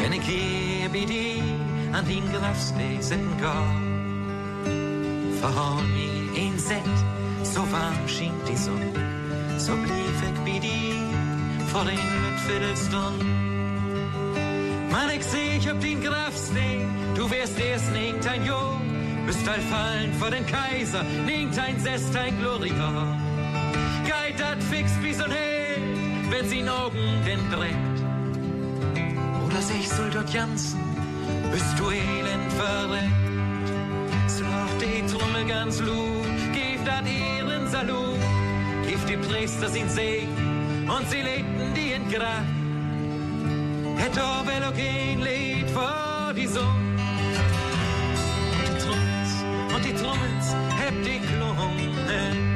Wenn 0.00 0.12
ich 0.14 0.24
hier 0.24 0.88
bei 0.88 1.04
dir 1.04 1.44
an 1.92 2.04
den 2.08 2.28
Grafsteg 2.32 3.04
sitten 3.04 3.40
gar. 3.40 3.91
Verhorn 5.42 5.92
mi 5.92 6.08
ein 6.38 6.56
Set, 6.56 6.96
so 7.42 7.62
warm 7.72 8.06
schien 8.06 8.32
die 8.48 8.56
Sonne. 8.56 8.92
So 9.58 9.72
blieb 9.72 10.18
ich 10.28 10.38
bei 10.46 10.58
dir 10.60 10.94
vor 11.66 11.84
den 11.84 11.98
Viertelstunden. 12.46 13.26
Mann, 14.88 15.10
ich 15.10 15.24
seh 15.24 15.56
ich 15.56 15.68
ob 15.68 15.80
den 15.80 16.00
Grafsteg, 16.00 16.86
du 17.16 17.28
wärst 17.28 17.58
erst 17.58 17.90
nicht 17.90 18.24
ein 18.28 18.46
Jo. 18.46 18.78
Bist 19.26 19.48
all 19.48 19.60
fallen 19.62 20.12
vor 20.20 20.30
den 20.30 20.46
Kaiser, 20.46 21.02
nicht 21.26 21.58
ein 21.58 21.80
Sest, 21.80 22.14
ein 22.14 22.38
Glorior. 22.38 23.18
Geit 24.06 24.38
dat 24.38 24.62
fix 24.70 24.92
so'n 25.18 25.32
Held, 25.32 26.30
wenn 26.30 26.48
sie 26.48 26.60
in 26.60 26.68
Augen 26.68 27.20
denn 27.26 27.50
drängt. 27.50 27.98
Oder 29.44 29.60
sech 29.60 29.88
Soldat 29.88 30.32
Jansen, 30.32 30.78
bist 31.50 31.76
du 31.80 31.90
elend 31.90 32.52
verreckt. 32.52 33.31
Slag 34.62 34.78
die 34.78 35.02
Trommel 35.06 35.44
ganz 35.46 35.80
lut, 35.80 36.26
gib 36.52 36.84
dat 36.84 37.04
Ehren 37.06 37.66
Salut, 37.68 38.18
gib 38.86 39.04
die 39.06 39.16
Priester 39.16 39.68
sin 39.68 39.88
Segen 39.88 40.88
und 40.88 41.08
sie 41.10 41.22
legten 41.22 41.74
die 41.74 41.92
in 41.92 42.08
Grab. 42.10 42.46
Et 43.98 44.16
Orbel 44.18 44.62
auch 44.62 44.74
kein 44.74 45.20
Lied 45.20 45.70
vor 45.70 46.32
die 46.34 46.46
Sonne. 46.46 46.68
Und 48.52 48.68
die 48.68 48.78
Trommels, 48.84 49.74
und 49.74 49.84
die 49.84 49.94
Trommels, 49.94 50.56
heb 50.78 51.02
die 51.04 51.18
Klungen. 51.18 52.51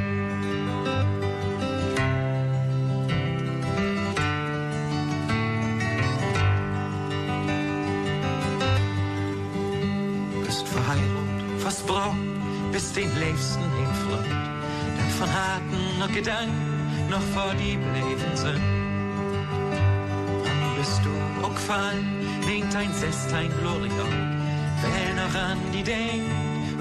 Liebsten 13.16 13.62
in 13.62 13.92
Freund. 14.02 14.26
Denn 14.96 15.10
von 15.18 15.28
harten 15.32 16.02
und 16.02 16.14
Gedanken 16.14 16.76
noch 17.10 17.22
vor 17.34 17.52
die 17.54 17.76
Bleiben 17.76 18.36
sind. 18.36 18.60
Wann 20.44 20.76
bist 20.76 21.00
du 21.04 21.44
auch 21.44 21.54
gefallen, 21.54 22.06
winkt 22.46 22.74
ein 22.74 22.92
Sestein 22.92 23.50
Gloria, 23.60 24.06
wer 24.82 25.14
noch 25.14 25.34
an 25.34 25.58
die 25.72 25.82
denkt, 25.82 26.30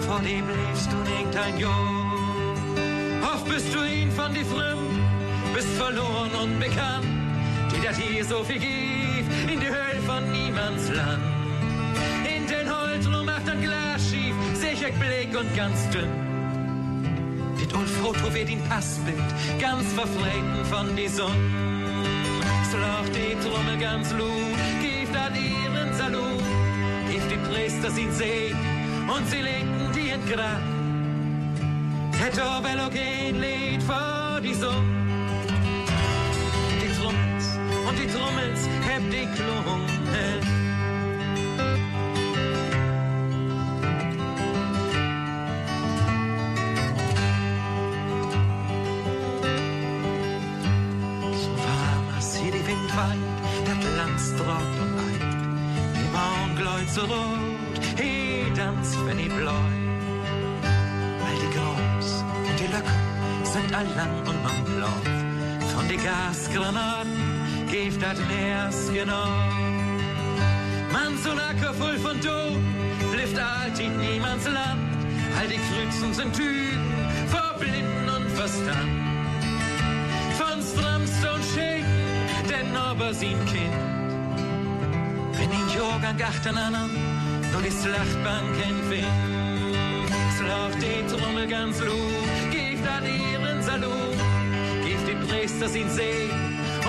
vor 0.02 0.19
die 0.19 0.41
bleibst 0.41 0.91
du 0.91 0.98
nicht 0.98 1.38
ein 1.38 1.58
Jahr. 1.60 3.34
Oft 3.34 3.45
bist 3.50 3.74
du 3.74 3.84
ihn 3.84 4.12
von 4.12 4.34
die 4.34 4.43
Fremden, 4.43 5.00
bist 5.54 5.69
verloren 5.69 6.32
und 6.41 6.60
bekannt, 6.60 7.08
die 7.71 7.82
dat 7.86 7.95
hier 7.95 8.26
so 8.26 8.43
viel 8.43 8.60
gibt, 8.60 9.52
in 9.52 9.60
die 9.60 9.67
Höhle 9.67 10.02
von 10.06 10.32
niemands 10.32 10.89
Land. 10.89 11.24
In 12.26 12.48
den 12.48 12.67
Holzrum 12.69 13.26
macht 13.26 13.50
ein 13.50 13.62
Glas 13.62 14.10
schief, 14.10 14.36
sicher 14.54 14.91
blick 14.91 15.38
und 15.38 15.56
ganz 15.56 15.89
dünn. 15.89 16.25
Old 17.86 17.93
Foto 17.93 18.34
wird 18.34 18.50
in 18.50 18.62
Passbild, 18.63 19.17
ganz 19.60 19.93
verfreiten 19.93 20.65
von 20.71 20.95
die 20.95 21.08
Sonne. 21.08 21.36
Slach 22.67 23.08
die 23.10 23.36
Trommel 23.43 23.78
ganz 23.78 24.12
lut, 24.12 24.58
gibt 24.82 25.13
dat 25.13 25.34
ihren 25.36 25.93
Salut, 25.93 26.43
gibt 27.12 27.30
die 27.30 27.38
Priester 27.48 27.91
sin 27.91 28.12
Segen 28.12 28.58
und 29.08 29.30
sie 29.30 29.41
legten 29.41 29.91
die 29.93 30.10
in 30.10 30.26
Grab. 30.26 30.63
Het 32.17 32.41
Orbello 32.41 32.89
gehen 32.89 33.39
Lied 33.39 33.84
vor 33.84 34.41
die 34.41 34.56
Sonne. 34.56 34.89
Die 36.82 36.91
Trommels 36.98 37.45
und 37.88 38.00
die 38.00 38.08
Trommels 38.08 38.67
heb 38.88 39.04
die 39.12 39.28
Klungen. 39.36 40.45
So 56.96 57.02
rot, 57.02 57.78
he 58.00 58.46
dans, 58.56 58.88
wenn 59.06 59.20
i 59.20 59.28
bläu. 59.28 59.66
Weil 61.22 61.38
die 61.44 61.52
Groß 61.56 62.10
und 62.48 62.58
die 62.62 62.70
Löcke 62.74 62.96
sind 63.44 63.70
all 63.76 63.90
lang 64.00 64.16
und 64.30 64.40
man 64.46 64.80
läuft. 64.80 65.18
Von 65.74 65.86
die 65.90 65.98
Gasgranaten 65.98 67.20
gibt 67.70 68.02
dat 68.02 68.18
Meers 68.30 68.80
genau. 68.94 69.28
Man 70.96 71.12
so 71.22 71.32
Lacke 71.34 71.74
voll 71.74 71.98
von 71.98 72.18
Tod, 72.22 72.64
blifft 73.12 73.38
alltid 73.38 73.94
niemands 73.98 74.46
Land. 74.46 75.00
All 75.38 75.48
die 75.50 75.62
Krützen 75.68 76.14
sind 76.14 76.34
Tüten, 76.34 76.94
vor 77.28 77.56
Blinden 77.60 78.08
und 78.16 78.28
Verstand 78.40 78.96
von 80.40 80.58
Stramstone 80.62 81.44
Shaken, 81.54 82.48
denn 82.50 82.78
aber 82.78 83.14
sin 83.14 83.40
Kind. 83.48 84.05
Jorgan 85.78 86.18
gachten 86.18 86.58
an, 86.58 86.74
nur 87.52 87.62
die 87.62 87.72
Schlachtbank 87.72 88.56
entfind. 88.70 89.08
Slaucht 90.38 90.82
die 90.82 91.02
Trommel 91.08 91.48
ganz 91.48 91.80
luft, 91.80 92.52
gibt 92.52 92.88
an 92.88 93.04
ihren 93.06 93.62
Salut, 93.62 94.18
gibt 94.86 95.08
die 95.08 95.16
Priester 95.28 95.68
sin 95.68 95.90
See 95.90 96.30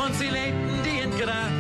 und 0.03 0.15
sie 0.15 0.29
legten 0.29 0.83
die 0.85 0.99
in 1.01 1.11
Grab. 1.19 1.53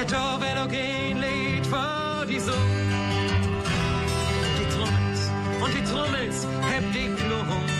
Et 0.00 0.12
Orwell 0.12 0.68
gehen 0.68 1.18
Lied 1.18 1.66
vor 1.66 2.24
die 2.28 2.38
Sonne. 2.38 2.56
Die 4.58 4.68
Trommels 4.74 5.20
und 5.62 5.74
die 5.74 5.84
Trommels 5.90 6.46
heb 6.70 6.84
die 6.92 7.08
Klungen. 7.14 7.77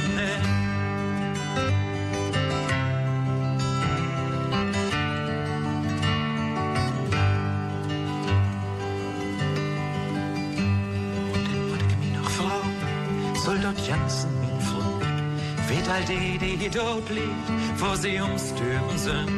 All 15.91 16.05
det, 16.07 16.41
det 16.41 16.59
hier 16.59 16.71
dort 16.71 17.09
liegt, 17.09 17.49
vor 17.77 17.97
sie 17.97 18.21
ums 18.21 18.55
Türen 18.55 18.99
sind. 18.99 19.31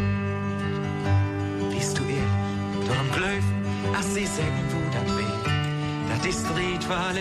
Liest 1.70 1.96
du 1.96 2.02
ihr, 2.02 2.30
dort 2.74 2.98
am 2.98 3.10
Glöfen, 3.12 3.64
as 3.96 4.14
sie 4.14 4.26
sägen, 4.26 4.66
wo 4.72 4.80
dat 4.92 5.08
weh. 5.16 5.40
Dat 6.10 6.26
ist 6.26 6.46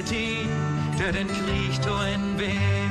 die, 0.10 0.48
der 0.98 1.12
den 1.12 1.28
Krieg 1.28 1.82
tun 1.82 2.38
will. 2.38 2.89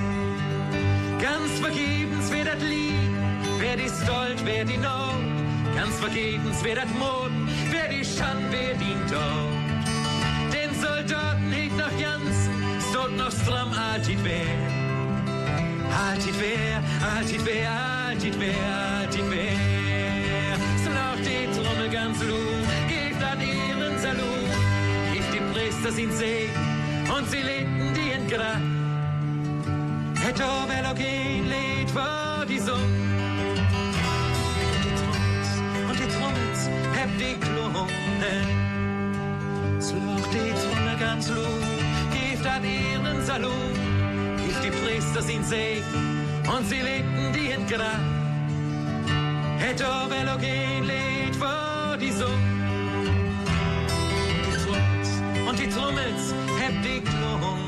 Ganz 1.21 1.59
vergebens 1.61 2.31
wer 2.31 2.45
dat 2.45 2.63
Lied, 2.63 3.11
wer 3.59 3.77
die 3.77 3.89
Stolt, 3.89 4.41
wer 4.45 4.65
die 4.65 4.79
Not. 4.79 5.19
Ganz 5.75 5.97
vergebens 5.97 6.59
wer 6.63 6.77
dat 6.77 6.91
Mut, 6.99 7.33
wer 7.71 7.89
die 7.89 8.05
Schand, 8.05 8.47
wer 8.51 8.75
die 8.75 8.97
Tod. 9.11 10.53
Den 10.53 10.73
Soldaten 10.81 11.51
hegt 11.51 11.77
noch 11.77 12.01
Jansen, 12.01 12.53
stod 12.91 13.17
noch 13.17 13.33
stramm 13.33 13.73
alltid 13.73 14.19
wer. 14.23 14.88
Alltid 15.93 16.35
wer, 16.41 16.83
alltid 17.17 17.45
wer, 17.45 17.71
alltid 18.09 18.35
wer, 18.39 19.01
alltid 19.01 19.31
wer. 19.31 20.57
So 20.85 20.91
lauft 20.91 21.25
die 21.25 21.47
Trommel 21.55 21.91
ganz 21.91 22.23
lut, 22.23 22.69
gibt 22.89 23.23
an 23.23 23.41
ihren 23.41 23.99
Salut, 23.99 24.53
gibt 25.13 25.35
die 25.35 25.41
Priester 25.53 25.93
sin 25.93 26.13
Segen 26.13 26.53
und 27.17 27.31
sie 27.31 27.43
legten 27.43 27.95
die 27.95 28.11
in 28.11 28.29
Grab. 28.29 28.63
Et 30.29 30.41
Orwell 30.41 30.95
gehen 30.95 31.49
Lied 31.49 31.91
vor 31.91 32.45
die 32.49 32.59
Sonne. 32.59 33.09
Heb 36.95 37.11
die 37.19 37.37
Klungen. 37.39 37.89
Slaucht 39.81 40.33
die 40.33 40.53
Trommel 40.61 40.97
ganz 40.99 41.29
lut, 41.29 41.47
gibt 42.13 42.45
an 42.47 42.65
ihren 42.65 43.25
Salut, 43.25 43.53
gibt 44.89 45.01
die 45.01 45.01
Priester 45.01 45.23
sin 45.23 45.45
Segen 45.45 46.43
und 46.49 46.69
sie 46.69 46.81
legten 46.81 47.33
die 47.33 47.51
in 47.53 47.67
Grab. 47.67 48.01
Et 49.61 49.83
Orwell 49.83 50.39
gehen 50.39 50.85
Lied 50.85 51.37
vor 51.37 51.97
die 51.99 52.11
Trommels 52.11 52.39
und 55.49 55.59
die 55.59 55.69
Trommels, 55.69 56.35
heb 56.61 56.83
die 56.83 57.01
Klungen. 57.01 57.59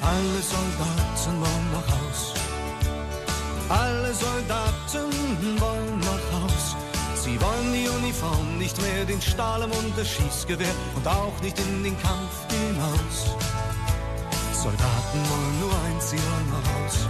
Alle 0.00 0.42
Soldaten 0.42 1.40
wollen 1.40 1.72
nach 1.72 1.88
Haus. 1.94 2.34
Alle 3.68 4.14
Soldaten 4.14 5.60
wollen 5.60 5.98
nach 6.00 6.40
Haus. 6.40 6.76
Sie 7.14 7.40
wollen 7.40 7.72
die 7.72 7.88
Uniform, 7.88 8.58
nicht 8.58 8.80
mehr 8.80 9.04
den 9.04 9.20
Stahl 9.20 9.62
im 9.62 9.72
und 9.72 9.98
das 9.98 10.08
Schießgewehr 10.08 10.74
und 10.94 11.06
auch 11.08 11.42
nicht 11.42 11.58
in 11.58 11.82
den 11.82 12.00
Kampf 12.00 12.55
hinaus. 12.86 13.36
Soldaten 14.52 15.20
wollen 15.30 15.60
nur 15.60 15.74
wollen 15.84 16.46
nach 16.50 16.66
Haus. 16.74 17.06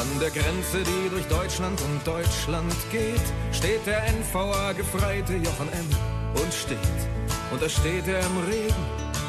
An 0.00 0.20
der 0.20 0.30
Grenze, 0.30 0.82
die 0.84 1.08
durch 1.10 1.26
Deutschland 1.26 1.80
und 1.80 2.06
Deutschland 2.06 2.74
geht, 2.90 3.26
steht 3.52 3.86
der 3.86 4.02
NVA 4.12 4.72
gefreite 4.72 5.34
Jochen 5.34 5.72
M. 5.72 5.88
und 6.34 6.52
steht. 6.52 7.00
Und 7.50 7.62
da 7.62 7.68
steht 7.68 8.06
er 8.06 8.20
im 8.20 8.38
Regen 8.48 8.84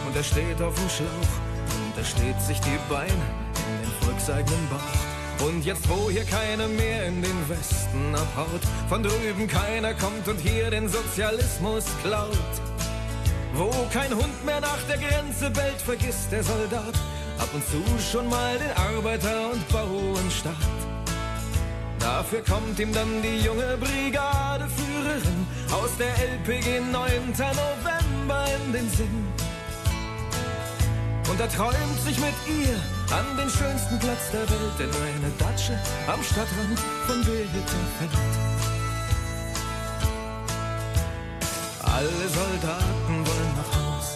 und 0.06 0.16
er 0.16 0.24
steht 0.24 0.62
auf 0.62 0.76
dem 0.76 0.90
Schlauch 0.90 1.34
und 1.76 1.98
er 1.98 2.06
steht 2.06 2.40
sich 2.42 2.60
die 2.62 2.80
Beine 2.90 3.28
in 3.70 3.82
den 3.82 3.92
volkseigenen 4.02 4.70
Bauch. 4.70 5.48
Und 5.48 5.64
jetzt, 5.66 5.88
wo 5.88 6.10
hier 6.10 6.26
keiner 6.26 6.68
mehr 6.68 7.06
in 7.06 7.22
den 7.22 7.50
Westen 7.50 8.16
abhaut, 8.16 8.62
von 8.90 9.04
drüben 9.04 9.48
keiner 9.48 9.94
kommt 9.94 10.28
und 10.28 10.40
hier 10.40 10.72
den 10.72 10.90
Sozialismus 10.90 11.86
klaut, 12.04 12.67
wo 13.58 13.70
kein 13.91 14.13
Hund 14.13 14.46
mehr 14.46 14.62
nach 14.62 14.82
der 14.88 14.98
Grenze 14.98 15.50
bellt, 15.50 15.82
vergisst 15.84 16.32
der 16.32 16.43
Soldat 16.43 16.93
ab 17.39 17.50
und 17.54 17.63
zu 17.65 17.84
schon 18.12 18.30
mal 18.30 18.58
den 18.58 18.72
Arbeiter- 18.72 19.52
und 19.52 19.67
Bauernstaat. 19.70 20.56
Dafür 22.00 22.43
kommt 22.43 22.80
ihm 22.80 22.93
dann 22.93 23.22
die 23.22 23.39
junge 23.43 23.78
Brigadeführerin 23.78 25.48
aus 25.72 25.91
der 25.98 26.13
LPG 26.17 26.80
9. 26.91 27.34
November 27.36 28.46
in 28.56 28.74
den 28.74 28.89
Sinn. 28.89 29.28
Und 31.30 31.39
er 31.39 31.50
träumt 31.50 32.00
sich 32.06 32.17
mit 32.20 32.34
ihr 32.48 32.76
an 33.15 33.38
den 33.38 33.50
schönsten 33.50 34.00
Platz 34.00 34.32
der 34.32 34.41
Welt, 34.41 34.80
in 34.80 34.89
eine 34.89 35.32
Datsche 35.38 35.78
am 36.08 36.24
Stadtrand 36.24 36.80
von 37.06 37.20
Bitterfeld. 37.26 38.77
Alle 41.98 42.30
Soldaten 42.30 43.26
wollen 43.26 43.54
nach 43.58 43.72
Haus. 43.76 44.16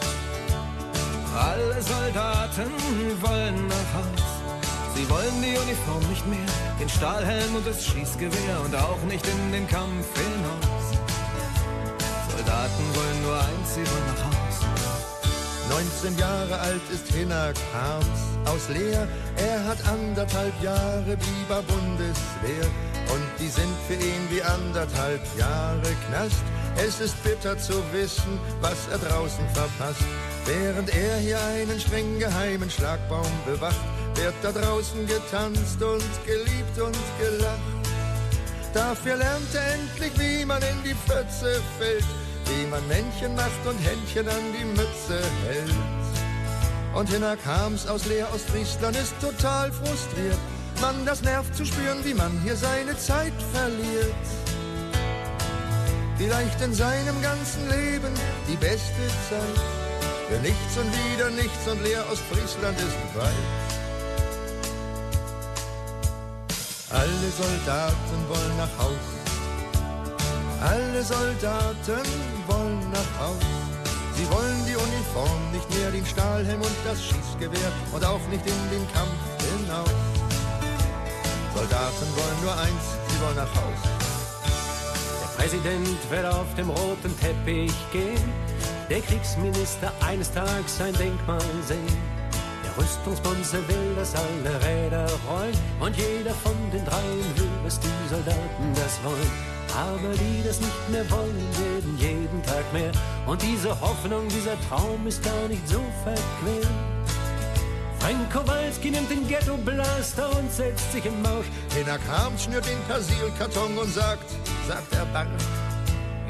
Alle 1.35 1.81
Soldaten 1.81 2.71
wollen 3.23 3.67
nach 3.67 3.89
Haus. 3.97 4.25
Sie 4.93 5.09
wollen 5.09 5.41
die 5.41 5.57
Uniform 5.57 6.07
nicht 6.07 6.27
mehr, 6.27 6.51
den 6.79 6.87
Stahlhelm 6.87 7.55
und 7.55 7.65
das 7.65 7.83
Schießgewehr 7.83 8.61
und 8.63 8.75
auch 8.75 9.01
nicht 9.09 9.25
in 9.25 9.51
den 9.51 9.67
Kampf 9.67 10.05
hinaus. 10.13 10.85
Soldaten 12.29 12.85
wollen 12.93 13.21
nur 13.23 13.37
eins, 13.39 13.73
sie 13.73 13.85
wollen 13.89 14.07
nach 14.13 14.25
Haus. 14.29 14.41
19 16.03 16.19
Jahre 16.19 16.59
alt 16.59 16.85
ist 16.93 17.07
Hinner 17.07 17.51
Harms 17.73 18.21
aus 18.45 18.69
Leer. 18.69 19.07
Er 19.37 19.65
hat 19.65 19.79
anderthalb 19.89 20.53
Jahre 20.61 21.17
Biber 21.17 21.63
Bundeswehr. 21.63 22.67
Und 23.09 23.25
die 23.39 23.49
sind 23.49 23.73
für 23.87 23.95
ihn 23.95 24.23
wie 24.29 24.43
anderthalb 24.43 25.21
Jahre 25.35 25.89
Knast. 26.07 26.43
Es 26.77 26.99
ist 26.99 27.21
bitter 27.23 27.57
zu 27.57 27.73
wissen, 27.91 28.39
was 28.61 28.87
er 28.91 28.97
draußen 28.97 29.47
verpasst. 29.53 30.03
Während 30.45 30.89
er 30.95 31.17
hier 31.17 31.39
einen 31.41 31.79
streng 31.79 32.19
geheimen 32.19 32.69
Schlagbaum 32.69 33.31
bewacht, 33.45 33.79
wird 34.15 34.33
da 34.41 34.51
draußen 34.51 35.05
getanzt 35.05 35.81
und 35.81 36.25
geliebt 36.25 36.79
und 36.79 36.97
gelacht. 37.19 37.81
Dafür 38.73 39.17
lernt 39.17 39.53
er 39.53 39.73
endlich, 39.73 40.11
wie 40.17 40.45
man 40.45 40.61
in 40.61 40.83
die 40.83 40.95
Pfütze 40.95 41.61
fällt, 41.77 42.05
wie 42.45 42.65
man 42.67 42.85
Männchen 42.87 43.35
macht 43.35 43.65
und 43.65 43.77
Händchen 43.79 44.27
an 44.27 44.53
die 44.57 44.65
Mütze 44.65 45.21
hält. 45.47 45.73
Und 46.93 47.09
Hinner 47.09 47.37
Kams 47.37 47.87
aus 47.87 48.05
Leer 48.05 48.27
Ostfriesland 48.33 48.95
ist 48.97 49.13
total 49.21 49.71
frustriert. 49.71 50.37
Man, 50.81 51.05
das 51.05 51.21
nervt 51.21 51.55
zu 51.55 51.65
spüren, 51.65 52.03
wie 52.03 52.13
man 52.13 52.31
hier 52.43 52.55
seine 52.55 52.97
Zeit 52.97 53.33
verliert. 53.53 54.15
Vielleicht 56.21 56.61
in 56.61 56.71
seinem 56.71 57.19
ganzen 57.19 57.67
Leben 57.67 58.13
die 58.47 58.55
beste 58.55 59.07
Zeit. 59.27 59.59
Für 60.29 60.39
nichts 60.39 60.77
und 60.77 60.89
wieder 60.93 61.31
nichts 61.31 61.67
und 61.67 61.81
Leer 61.81 62.05
Ostfriesland 62.11 62.77
ist 62.77 62.95
weit. 63.17 63.47
Alle 66.91 67.29
Soldaten 67.35 68.19
wollen 68.29 68.57
nach 68.57 68.73
Haus. 68.77 69.07
Alle 70.61 71.03
Soldaten 71.03 72.05
wollen 72.45 72.91
nach 72.91 73.11
Haus. 73.19 73.47
Sie 74.15 74.29
wollen 74.29 74.61
die 74.67 74.75
Uniform, 74.75 75.51
nicht 75.51 75.69
mehr 75.73 75.89
den 75.89 76.05
Stahlhelm 76.05 76.61
und 76.61 76.77
das 76.85 77.01
Schießgewehr 77.03 77.71
und 77.93 78.05
auch 78.05 78.21
nicht 78.29 78.45
in 78.45 78.61
den 78.69 78.85
Kampf 78.93 79.17
hinaus. 79.57 79.89
Soldaten 81.55 82.07
wollen 82.15 82.41
nur 82.43 82.53
eins, 82.53 82.83
sie 83.09 83.21
wollen 83.21 83.37
nach 83.37 83.55
Haus. 83.55 84.00
Der 85.41 85.47
Präsident 85.47 86.11
wird 86.11 86.25
auf 86.27 86.53
dem 86.55 86.69
roten 86.69 87.19
Teppich 87.19 87.73
gehen, 87.91 88.31
der 88.91 89.01
Kriegsminister 89.01 89.91
eines 90.07 90.31
Tages 90.31 90.77
sein 90.77 90.93
Denkmal 90.93 91.41
sehen. 91.65 91.97
Der 92.63 92.77
Rüstungsbonze 92.77 93.67
will, 93.67 93.95
dass 93.95 94.13
alle 94.13 94.63
Räder 94.63 95.07
rollen 95.27 95.57
und 95.79 95.97
jeder 95.97 96.35
von 96.35 96.53
den 96.71 96.85
dreien 96.85 97.37
will, 97.37 97.49
dass 97.63 97.79
die 97.79 97.87
Soldaten 98.07 98.73
das 98.75 99.03
wollen. 99.03 99.31
Aber 99.75 100.13
die 100.13 100.43
das 100.45 100.59
nicht 100.59 100.89
mehr 100.91 101.09
wollen, 101.09 101.47
werden 101.57 101.97
jeden 101.97 102.43
Tag 102.43 102.71
mehr. 102.71 102.91
Und 103.25 103.41
diese 103.41 103.69
Hoffnung, 103.81 104.27
dieser 104.27 104.61
Traum 104.69 105.07
ist 105.07 105.23
gar 105.23 105.47
nicht 105.47 105.67
so 105.67 105.81
verquer. 106.03 106.69
Frank 108.01 108.33
Kowalski 108.33 108.89
nimmt 108.89 109.11
den 109.11 109.27
Ghetto-Blaster 109.27 110.35
und 110.35 110.51
setzt 110.51 110.91
sich 110.91 111.05
im 111.05 111.21
Mausch. 111.21 111.45
Hinner 111.75 111.99
Kams 111.99 112.45
schnürt 112.45 112.65
den 112.65 112.81
Persilkarton 112.87 113.77
und 113.77 113.93
sagt, 113.93 114.25
sagt 114.67 114.91
er 114.95 115.05
bang. 115.13 115.27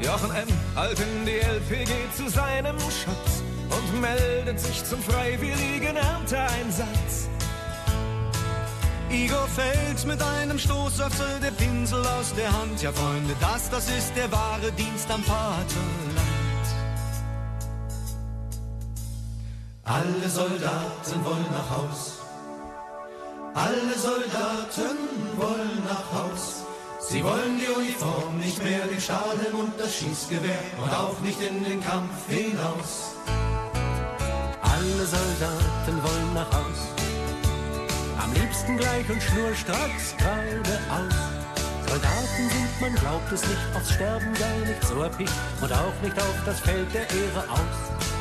Jochen 0.02 0.30
M. 0.32 0.48
halb 0.76 0.98
in 1.00 1.24
die 1.24 1.38
LPG 1.38 1.90
zu 2.14 2.28
seinem 2.28 2.78
Schutz 2.78 3.42
und 3.70 4.00
meldet 4.02 4.60
sich 4.60 4.84
zum 4.84 5.02
freiwilligen 5.02 5.96
Ernteeinsatz. 5.96 7.30
Igor 9.08 9.48
fällt 9.48 10.06
mit 10.06 10.22
einem 10.22 10.58
Stoßwürfel 10.58 11.40
der 11.42 11.52
Pinsel 11.52 12.04
aus 12.06 12.34
der 12.34 12.52
Hand. 12.52 12.82
Ja, 12.82 12.92
Freunde, 12.92 13.34
das, 13.40 13.70
das 13.70 13.88
ist 13.88 14.14
der 14.14 14.30
wahre 14.30 14.72
Dienst 14.72 15.10
am 15.10 15.22
Vaterland. 15.22 16.11
Alle 19.84 20.28
Soldaten 20.28 21.24
wollen 21.24 21.46
nach 21.50 21.76
Haus. 21.76 22.20
Alle 23.52 23.98
Soldaten 23.98 24.96
wollen 25.36 25.82
nach 25.88 26.12
Haus. 26.12 26.62
Sie 27.00 27.22
wollen 27.24 27.58
die 27.58 27.66
Uniform, 27.66 28.38
nicht 28.38 28.62
mehr 28.62 28.86
den 28.86 29.00
Stahlhelm 29.00 29.58
und 29.58 29.72
das 29.80 29.96
Schießgewehr 29.96 30.60
und 30.80 30.94
auch 30.94 31.18
nicht 31.20 31.40
in 31.42 31.64
den 31.64 31.82
Kampf 31.82 32.28
hinaus. 32.28 33.16
Alle 34.62 35.04
Soldaten 35.04 36.02
wollen 36.02 36.32
nach 36.32 36.50
Haus. 36.52 36.80
Am 38.22 38.32
liebsten 38.34 38.76
gleich 38.76 39.10
und 39.10 39.20
schnurstracks 39.20 40.14
geradeaus. 40.16 41.14
Soldaten 41.88 42.50
sind, 42.50 42.80
man 42.80 42.94
glaubt 42.94 43.32
es 43.32 43.42
nicht, 43.42 43.76
aufs 43.76 43.90
Sterben 43.90 44.32
gar 44.34 44.56
nicht 44.64 44.84
so 44.84 45.02
erpicht 45.02 45.34
und 45.60 45.72
auch 45.72 46.02
nicht 46.02 46.16
auf 46.16 46.36
das 46.46 46.60
Feld 46.60 46.94
der 46.94 47.10
Ehre 47.10 47.50
aus. 47.50 48.11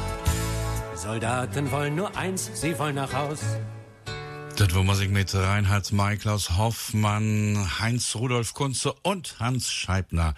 Soldaten 1.02 1.72
wollen 1.72 1.96
nur 1.96 2.16
eins, 2.16 2.52
sie 2.54 2.78
wollen 2.78 2.94
nach 2.94 3.12
Haus. 3.12 3.40
Das 4.62 4.76
war 4.76 4.84
Musik 4.84 5.10
mit 5.10 5.34
Reinhard 5.34 5.92
May, 5.92 6.18
Klaus 6.18 6.56
Hoffmann, 6.56 7.68
Heinz 7.80 8.16
Rudolf 8.16 8.54
Kunze 8.54 8.94
und 9.02 9.40
Hans 9.40 9.72
Scheibner. 9.72 10.36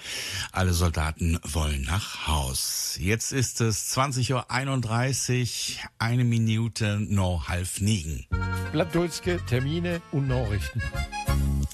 Alle 0.54 0.72
Soldaten 0.72 1.38
wollen 1.44 1.82
nach 1.82 2.26
Haus. 2.26 2.98
Jetzt 3.02 3.34
ist 3.34 3.60
es 3.60 3.94
20.31 3.98 4.32
Uhr, 4.32 5.90
eine 6.00 6.24
Minute 6.24 7.02
noch 7.02 7.50
halb 7.50 7.82
nigen. 7.82 8.26
Blattdulske, 8.72 9.42
Termine 9.46 10.02
und 10.14 10.30
Nachrichten. 10.30 10.82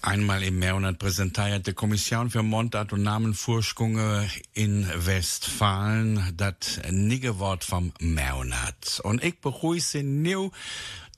Einmal 0.01 0.41
im 0.43 0.59
Monat 0.59 0.97
präsentiert 0.97 1.67
die 1.67 1.73
Kommission 1.73 2.31
für 2.31 2.41
Mondart 2.41 2.93
und 2.93 3.03
Namenvorschunge 3.03 4.27
in 4.53 4.89
Westfalen 4.95 6.33
das 6.35 6.81
Niggewort 6.89 7.63
vom 7.63 7.93
Monat. 7.99 9.01
Und 9.03 9.23
ich 9.23 9.39
begrüße 9.39 10.01
new 10.01 10.49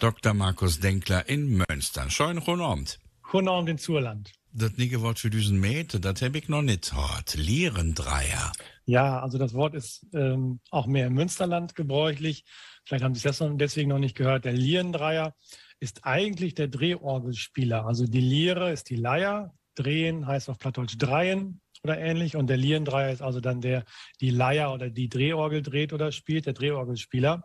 Dr. 0.02 0.34
Markus 0.34 0.80
Denkler 0.80 1.30
in 1.30 1.64
Münster. 1.70 2.10
Schönen 2.10 2.40
guten 2.40 2.62
Abend. 2.62 3.00
Guten 3.22 3.48
Abend 3.48 3.70
in 3.70 3.78
Zurland. 3.78 4.32
Das 4.52 4.76
Niggewort 4.76 5.20
für 5.20 5.30
diesen 5.30 5.60
Mäte, 5.60 6.00
das 6.00 6.24
habe 6.24 6.40
ich 6.40 6.50
noch 6.50 6.64
nicht 6.64 6.90
gehört. 6.90 7.36
Lierendreier. 7.36 8.52
Ja, 8.86 9.22
also 9.22 9.38
das 9.38 9.54
Wort 9.54 9.76
ist 9.76 10.08
ähm, 10.14 10.60
auch 10.72 10.88
mehr 10.88 11.06
im 11.06 11.14
Münsterland 11.14 11.76
gebräuchlich. 11.76 12.46
Vielleicht 12.84 13.04
haben 13.04 13.14
Sie 13.14 13.30
es 13.30 13.44
deswegen 13.58 13.90
noch 13.90 14.00
nicht 14.00 14.18
gehört. 14.18 14.46
Der 14.46 14.54
Lierendreier 14.54 15.36
ist 15.80 16.04
eigentlich 16.04 16.56
der 16.56 16.70
Drehorgelspieler. 16.70 17.86
Also 17.86 18.08
die 18.08 18.22
Lire 18.22 18.72
ist 18.72 18.90
die 18.90 18.96
Leier, 18.96 19.54
drehen 19.76 20.26
heißt 20.26 20.50
auf 20.50 20.58
Plattdeutsch 20.58 20.96
dreien 20.98 21.62
oder 21.84 22.00
ähnlich 22.00 22.36
und 22.36 22.48
der 22.48 22.58
Lierendreier 22.58 23.12
ist 23.12 23.22
also 23.22 23.40
dann 23.40 23.62
der, 23.62 23.86
die 24.20 24.32
Leier 24.32 24.74
oder 24.74 24.90
die 24.90 25.10
Drehorgel 25.10 25.62
dreht 25.62 25.94
oder 25.94 26.12
spielt, 26.12 26.48
der 26.48 26.54
Drehorgelspieler. 26.54 27.44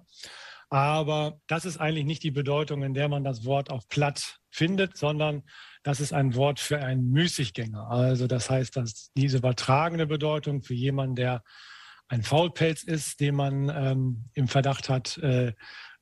Aber 0.68 1.40
das 1.46 1.64
ist 1.64 1.78
eigentlich 1.78 2.04
nicht 2.04 2.22
die 2.22 2.30
Bedeutung, 2.30 2.82
in 2.82 2.94
der 2.94 3.08
man 3.08 3.22
das 3.22 3.44
Wort 3.44 3.70
auf 3.70 3.88
Platt 3.88 4.40
findet, 4.50 4.96
sondern 4.96 5.42
das 5.82 6.00
ist 6.00 6.12
ein 6.12 6.34
Wort 6.34 6.58
für 6.58 6.80
einen 6.80 7.10
Müßiggänger. 7.10 7.88
Also 7.88 8.26
das 8.26 8.50
heißt, 8.50 8.76
dass 8.76 9.12
diese 9.16 9.38
übertragene 9.38 10.06
Bedeutung 10.06 10.62
für 10.62 10.74
jemanden, 10.74 11.14
der 11.14 11.44
ein 12.08 12.22
Faulpelz 12.22 12.82
ist, 12.82 13.20
den 13.20 13.36
man 13.36 13.68
ähm, 13.68 14.24
im 14.34 14.48
Verdacht 14.48 14.88
hat, 14.88 15.18
äh, 15.18 15.52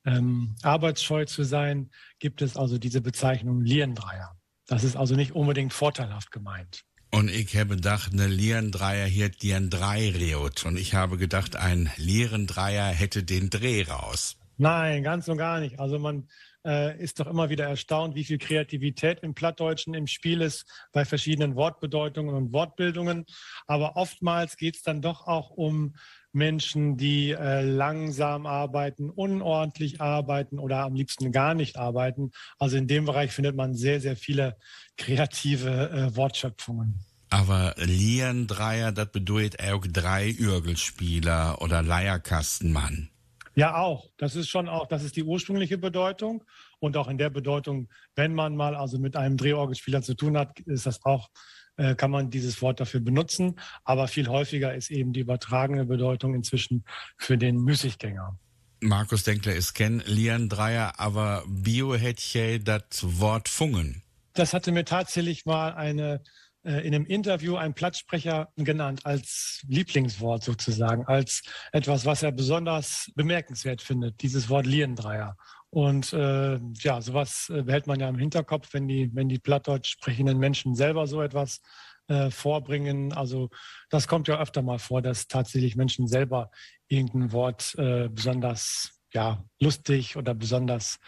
ähm, 0.07 0.55
arbeitsscheu 0.63 1.25
zu 1.25 1.45
sein, 1.45 1.91
gibt 2.19 2.43
es 2.43 2.57
also 2.57 2.79
diese 2.79 3.01
Bezeichnung 3.01 3.63
Lierendreier. 3.63 4.37
Das 4.67 4.85
ist 4.85 4.97
also 4.97 5.15
nicht 5.15 5.33
unbedingt 5.33 5.73
vorteilhaft 5.73 6.31
gemeint. 6.31 6.85
Und 7.11 7.31
ich 7.31 7.57
habe 7.57 7.77
gedacht, 7.77 8.13
eine 8.13 8.27
Lierendreier 8.27 9.07
hier 9.07 9.29
die 9.29 9.55
ein 9.55 9.71
Drei 9.71 10.11
reot. 10.11 10.65
Und 10.65 10.77
ich 10.77 10.95
habe 10.95 11.17
gedacht, 11.17 11.55
ein 11.55 11.91
Lierendreier 11.97 12.87
hätte 12.87 13.23
den 13.23 13.51
Dreh 13.51 13.85
raus. 13.85 14.37
Nein, 14.57 15.03
ganz 15.03 15.29
und 15.29 15.39
gar 15.39 15.61
nicht. 15.61 15.81
Also 15.81 15.99
man 15.99 16.29
äh, 16.65 16.99
ist 17.03 17.21
doch 17.21 17.27
immer 17.27 17.51
wieder 17.51 17.67
erstaunt, 17.67 18.15
wie 18.15 18.25
viel 18.25 18.39
Kreativität 18.39 19.21
im 19.21 19.35
Plattdeutschen 19.35 19.95
im 19.95 20.07
Spiel 20.07 20.41
ist 20.41 20.65
bei 20.93 21.05
verschiedenen 21.05 21.57
Wortbedeutungen 21.57 22.35
und 22.35 22.53
Wortbildungen. 22.53 23.27
Aber 23.67 23.97
oftmals 23.97 24.57
geht 24.57 24.77
es 24.77 24.83
dann 24.83 25.03
doch 25.03 25.27
auch 25.27 25.51
um 25.51 25.95
Menschen, 26.33 26.97
die 26.97 27.31
äh, 27.31 27.63
langsam 27.63 28.47
arbeiten, 28.47 29.11
unordentlich 29.11 30.01
arbeiten 30.01 30.59
oder 30.59 30.81
am 30.81 30.95
liebsten 30.95 31.33
gar 31.33 31.55
nicht 31.55 31.77
arbeiten. 31.77 32.33
Also 32.59 32.77
in 32.77 32.89
dem 32.89 33.05
Bereich 33.05 33.31
findet 33.33 33.57
man 33.57 33.75
sehr, 33.75 34.01
sehr 34.01 34.17
viele 34.17 34.57
kreative 34.97 35.91
äh, 35.91 36.17
Wortschöpfungen. 36.17 37.01
Aber 37.31 37.75
Lierendreier, 37.79 38.93
das 38.93 39.11
bedeutet 39.11 39.61
auch 39.61 39.85
drei 39.87 40.31
Ürgelspieler 40.31 41.61
oder 41.63 41.83
Leierkastenmann. 41.83 43.11
Ja, 43.55 43.77
auch. 43.77 44.11
Das 44.17 44.37
ist 44.37 44.49
schon 44.49 44.69
auch, 44.69 44.87
das 44.87 45.03
ist 45.05 45.17
die 45.17 45.23
ursprüngliche 45.23 45.79
Bedeutung. 45.79 46.45
Und 46.81 46.97
auch 46.97 47.09
in 47.09 47.19
der 47.19 47.31
Bedeutung, 47.31 47.89
wenn 48.17 48.35
man 48.35 48.57
mal 48.57 48.75
also 48.75 48.99
mit 48.99 49.17
einem 49.17 49.37
Drehorgelspieler 49.37 50.03
zu 50.03 50.15
tun 50.15 50.37
hat, 50.37 50.59
ist 50.61 50.87
das 50.87 51.05
auch, 51.05 51.31
äh, 51.77 51.95
kann 51.95 52.11
man 52.11 52.31
dieses 52.31 52.61
Wort 52.63 52.81
dafür 52.81 53.01
benutzen. 53.01 53.61
Aber 53.85 54.09
viel 54.09 54.29
häufiger 54.29 54.75
ist 54.75 54.91
eben 54.91 55.13
die 55.13 55.21
übertragene 55.21 55.85
Bedeutung 55.85 56.35
inzwischen 56.35 56.85
für 57.17 57.39
den 57.39 57.59
Müßiggänger. 57.59 58.39
Markus 58.81 59.23
Denkler 59.23 59.55
ist 59.55 59.75
kein 59.75 60.01
Lierendreier, 60.01 60.99
aber 60.99 61.45
Bio 61.47 61.95
hätte 61.95 62.61
das 62.61 62.83
Wort 63.03 63.49
fungen. 63.49 64.03
Das 64.35 64.53
hatte 64.53 64.73
mir 64.73 64.85
tatsächlich 64.85 65.47
mal 65.47 65.73
eine 65.75 66.23
äh, 66.65 66.87
in 66.87 66.95
einem 66.95 67.07
Interview 67.07 67.57
einen 67.57 67.75
Plattsprecher 67.75 68.53
genannt 68.57 69.05
als 69.05 69.63
Lieblingswort 69.69 70.43
sozusagen, 70.43 71.07
als 71.07 71.43
etwas, 71.73 72.07
was 72.07 72.23
er 72.23 72.33
besonders 72.33 73.11
bemerkenswert 73.15 73.83
findet, 73.83 74.23
dieses 74.23 74.49
Wort 74.49 74.67
Lierendreier. 74.67 75.37
Und 75.71 76.13
äh, 76.13 76.59
ja, 76.81 77.01
sowas 77.01 77.51
äh, 77.53 77.63
behält 77.63 77.87
man 77.87 77.99
ja 77.99 78.09
im 78.09 78.19
Hinterkopf, 78.19 78.73
wenn 78.73 78.87
die, 78.87 79.11
wenn 79.15 79.29
die 79.29 79.41
plattdeutsch 79.41 79.91
sprechenden 79.91 80.39
Menschen 80.39 80.75
selber 80.75 81.07
so 81.07 81.21
etwas 81.21 81.61
äh, 82.07 82.31
vorbringen. 82.31 83.13
Also 83.13 83.51
das 83.91 84.07
kommt 84.07 84.29
ja 84.29 84.41
öfter 84.41 84.63
mal 84.63 84.79
vor, 84.79 85.03
dass 85.03 85.27
tatsächlich 85.27 85.75
Menschen 85.75 86.07
selber 86.07 86.51
irgendein 86.89 87.33
Wort 87.33 87.75
äh, 87.77 88.09
besonders 88.09 89.01
ja, 89.13 89.45
lustig 89.61 90.17
oder 90.17 90.35
besonders 90.35 90.99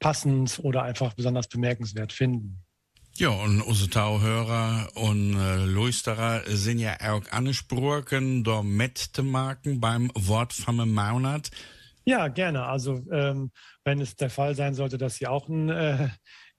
passend 0.00 0.60
oder 0.62 0.82
einfach 0.82 1.14
besonders 1.14 1.48
bemerkenswert 1.48 2.12
finden. 2.12 2.65
Ja, 3.18 3.30
und 3.30 3.62
unsere 3.62 3.88
Tauhörer 3.88 4.90
und 4.94 5.38
äh, 5.38 5.64
Luisterer 5.64 6.42
sind 6.48 6.78
ja 6.78 6.96
auch 7.00 7.22
angesprochen, 7.30 8.44
da 8.44 8.62
mitzumachen 8.62 9.80
beim 9.80 10.10
Wort 10.14 10.52
vom 10.52 10.76
Monat. 10.92 11.50
Ja, 12.04 12.28
gerne. 12.28 12.66
Also 12.66 13.02
ähm, 13.10 13.52
wenn 13.84 14.02
es 14.02 14.16
der 14.16 14.28
Fall 14.28 14.54
sein 14.54 14.74
sollte, 14.74 14.98
dass 14.98 15.16
Sie 15.16 15.26
auch 15.26 15.48
ein, 15.48 15.70
äh, 15.70 16.10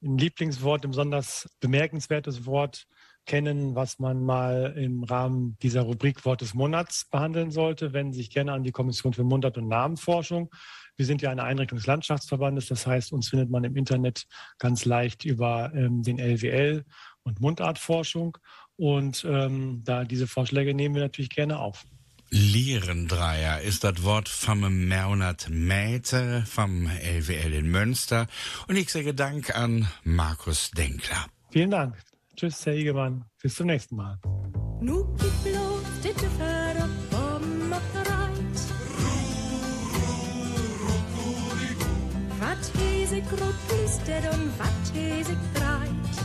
ein 0.02 0.18
Lieblingswort, 0.18 0.84
ein 0.84 0.90
besonders 0.90 1.48
bemerkenswertes 1.60 2.48
Wort 2.48 2.88
kennen, 3.28 3.76
was 3.76 4.00
man 4.00 4.24
mal 4.26 4.74
im 4.78 5.04
Rahmen 5.04 5.60
dieser 5.62 5.82
Rubrik 5.82 6.26
Wort 6.26 6.42
des 6.42 6.56
Monats 6.56 7.06
behandeln 7.12 7.52
sollte, 7.52 7.94
wenden 7.94 8.14
Sie 8.14 8.22
sich 8.22 8.32
gerne 8.32 8.54
an 8.54 8.64
die 8.64 8.72
Kommission 8.72 9.14
für 9.14 9.24
Mundart- 9.24 9.60
und 9.60 9.68
Namenforschung. 9.68 10.50
Wir 10.98 11.06
sind 11.06 11.22
ja 11.22 11.30
eine 11.30 11.44
Einrichtung 11.44 11.78
des 11.78 11.88
Landschaftsverbandes, 11.88 12.68
das 12.68 12.86
heißt, 12.86 13.14
uns 13.14 13.30
findet 13.30 13.50
man 13.50 13.64
im 13.64 13.76
Internet 13.76 14.26
ganz 14.58 14.84
leicht 14.84 15.24
über 15.26 15.72
ähm, 15.74 16.04
den 16.04 16.20
LWL 16.20 16.84
und 17.24 17.40
Mundartforschung. 17.40 18.38
Und 18.76 19.26
ähm, 19.30 19.82
da 19.84 20.04
diese 20.04 20.28
Vorschläge 20.28 20.74
nehmen 20.74 20.96
wir 20.96 21.04
natürlich 21.04 21.30
gerne 21.30 21.60
auf. 21.60 21.86
Lierendreier 22.30 23.62
ist 23.62 23.84
das 23.84 24.04
Wort 24.04 24.28
vom 24.28 24.60
Monat 24.88 25.48
Mäte 25.50 26.44
vom 26.46 26.88
LWL 26.88 27.54
in 27.54 27.72
Münster. 27.72 28.28
Und 28.68 28.76
ich 28.76 28.92
sage 28.92 29.14
Dank 29.14 29.56
an 29.56 29.88
Markus 30.04 30.72
Denkler. 30.72 31.28
Vielen 31.52 31.72
Dank. 31.72 31.96
Tschüss, 32.36 32.66
Herr 32.66 32.76
Igemann. 32.76 33.26
Bis 33.42 33.56
zum 33.56 33.68
nächsten 33.68 33.96
Mal. 33.96 34.20
Wat 42.58 42.82
hese 42.82 43.22
grot 43.22 43.68
blistet 43.68 44.26
und 44.34 44.52
wat 44.58 44.86
hese 44.94 45.36
greit. 45.54 46.16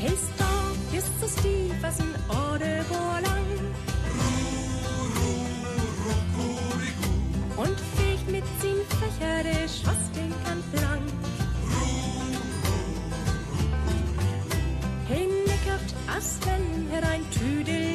Hest 0.00 0.32
doch 0.38 0.98
ist 0.98 1.20
so 1.20 1.28
stief 1.28 1.74
was 1.82 2.00
ein 2.00 2.14
Orde 2.28 2.84
lang. 3.26 3.50
Und 7.56 7.78
fegt 7.96 8.30
mit 8.30 8.44
sin 8.62 8.80
Fächer 8.98 9.42
de 9.42 9.68
Schwastinkant 9.68 10.72
blank. 10.72 11.12
Hinneckert 15.08 15.94
as 16.16 16.38
wenn 16.46 16.90
herein 16.90 17.24
tüdelig 17.30 17.82
wär. 17.86 17.91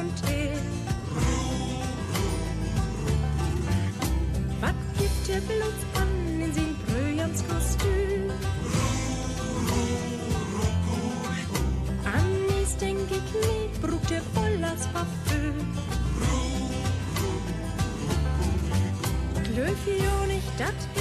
Und 0.00 0.28
her. 0.28 0.58
Wat 4.60 4.74
gibt 4.98 5.28
der 5.28 5.40
Blut 5.40 5.80
an 6.00 6.40
in 6.40 6.52
sin 6.52 6.76
Brüjans 6.86 7.42
Kostüm? 7.48 8.30
An 12.04 12.62
is 12.62 12.76
den 12.76 12.98
gekniet, 13.08 13.80
brugt 13.82 14.10
er 14.10 14.22
voll 14.34 14.64
als 14.64 14.86
Parfüm. 14.88 15.56
Löf 19.56 19.86
jo 19.86 20.26
nicht 20.26 20.52
dat 20.58 20.93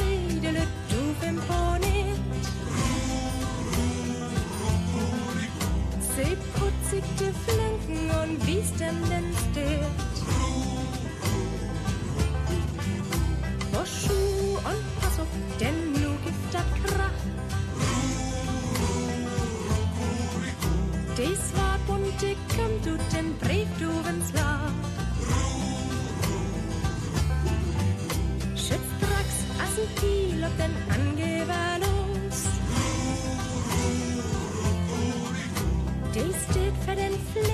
Die 6.92 7.32
Flanken 7.50 8.12
und 8.22 8.48
wie's 8.48 8.72
denn 8.74 9.02
denn 9.10 9.34
steht. 9.52 10.14
Schuh 13.86 14.58
und 14.58 15.02
pass 15.02 15.20
auf, 15.20 15.28
denn 15.60 15.92
nu 15.94 16.10
gibt 16.24 16.54
dat 16.54 16.70
Krach. 16.86 17.20
Dies 21.18 21.44
war 21.56 21.78
bunte, 21.88 22.36
komm 22.56 22.82
du 22.84 22.98
den 23.16 23.38
Brief, 23.40 23.68
du 23.80 23.90
wenn's 24.06 24.32
lag. 24.34 24.72
Schützdrax, 28.56 29.30
assen 29.64 29.88
viel 30.00 30.44
auf 30.44 30.56
den 30.58 30.76
Angeber 30.94 31.93
steht 36.94 37.12
für 37.34 37.53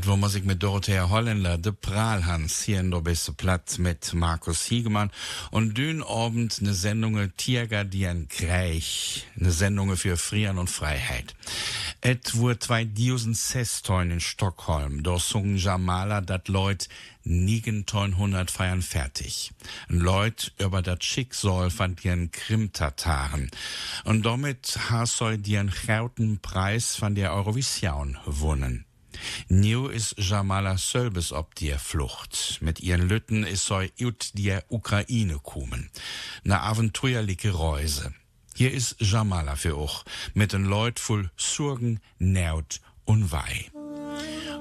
Das 0.00 0.08
war 0.08 0.16
Musik 0.16 0.46
mit 0.46 0.62
Dorothea 0.62 1.10
Holländer, 1.10 1.58
de 1.58 1.72
Prahlhans, 1.72 2.62
hier 2.62 2.80
in 2.80 2.90
der 2.90 3.02
beste 3.02 3.34
Platz 3.34 3.76
mit 3.76 4.14
Markus 4.14 4.64
Hiegemann. 4.64 5.10
Und 5.50 5.76
dünn 5.76 6.02
Abend 6.02 6.56
eine 6.58 6.72
Sendung 6.72 7.30
Tiergardian 7.36 8.26
Kreich, 8.28 9.26
eine 9.38 9.50
Sendung 9.50 9.94
für 9.98 10.16
Frieren 10.16 10.56
und 10.56 10.70
Freiheit. 10.70 11.34
Et 12.00 12.34
wurde 12.34 12.58
2016 12.58 14.10
in 14.12 14.20
Stockholm, 14.20 15.02
da 15.02 15.18
sungen 15.18 15.58
Jamala 15.58 16.22
dat 16.22 16.48
Leut 16.48 16.88
1900 17.26 18.50
feiern 18.50 18.80
fertig. 18.80 19.52
Leut 19.88 20.54
über 20.58 20.80
dat 20.80 21.04
Schicksal 21.04 21.68
von 21.68 21.94
den 21.96 22.30
Krim-Tataren. 22.30 23.50
Und 24.04 24.24
damit 24.24 24.78
hast 24.88 25.20
du 25.20 25.36
den 25.36 25.70
gauten 25.86 26.38
Preis 26.38 26.96
von 26.96 27.14
der 27.14 27.34
Eurovision 27.34 28.16
gewonnen. 28.24 28.86
New 29.48 29.88
is 29.88 30.14
Jamala 30.18 30.76
Sölbes 30.76 31.32
ob 31.32 31.54
der 31.56 31.78
Flucht. 31.78 32.58
Mit 32.60 32.80
ihren 32.80 33.08
Lütten 33.08 33.44
is 33.44 33.64
soi 33.64 33.90
ut 34.00 34.30
der 34.34 34.64
Ukraine 34.68 35.38
kommen. 35.42 35.90
Ne 36.44 36.60
abenteuerliche 36.60 37.58
Reise. 37.58 38.12
Hier 38.54 38.72
is 38.72 38.96
Jamala 38.98 39.56
für 39.56 39.76
auch. 39.76 40.04
Mit 40.34 40.52
den 40.52 40.64
Leut 40.64 40.98
voll 40.98 41.30
Sorgen, 41.36 42.00
Naut 42.18 42.80
und 43.04 43.32
Weih. 43.32 43.70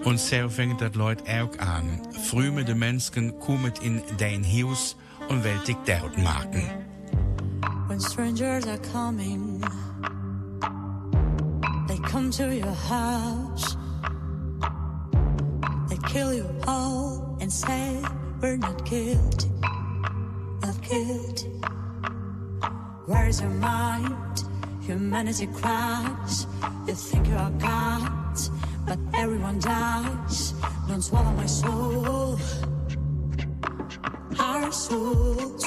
Und 0.03 0.19
so 0.19 0.49
fängt 0.49 0.81
dat 0.81 0.95
Leut 0.95 1.21
auch 1.23 1.57
an. 1.59 2.01
Früh 2.29 2.51
de 2.63 2.75
Menschen 2.75 3.37
kommet 3.39 3.79
in 3.79 4.01
dein 4.17 4.45
Haus 4.45 4.95
und 5.27 5.43
weltig 5.43 5.77
dort 5.85 6.17
machen. 6.17 6.63
When 7.87 7.99
strangers 7.99 8.67
are 8.67 8.79
coming, 8.93 9.61
they 11.87 11.97
come 11.97 12.29
to 12.31 12.43
your 12.43 12.75
house. 12.87 13.75
Kill 16.09 16.33
you 16.33 16.49
all 16.67 17.37
and 17.39 17.53
say 17.53 18.03
we're 18.41 18.57
not 18.57 18.83
guilty, 18.83 19.49
not 20.61 20.81
guilty. 20.81 21.47
Where's 23.05 23.39
your 23.39 23.51
mind? 23.51 24.19
humanity 24.89 25.45
cries. 25.45 26.47
You 26.87 26.95
think 26.95 27.27
you're 27.27 27.51
God, 27.59 28.37
but 28.87 28.97
everyone 29.13 29.59
dies. 29.59 30.53
Don't 30.87 31.03
swallow 31.03 31.31
my 31.33 31.45
soul, 31.45 32.39
our 34.39 34.71
souls. 34.71 35.63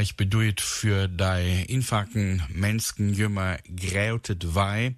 Kreich 0.00 0.16
beduit 0.16 0.62
für 0.62 1.08
dei 1.08 1.66
infaken 1.68 2.42
Mensken 2.48 3.12
jümmer 3.12 3.58
gräutet 3.76 4.54
wei. 4.54 4.94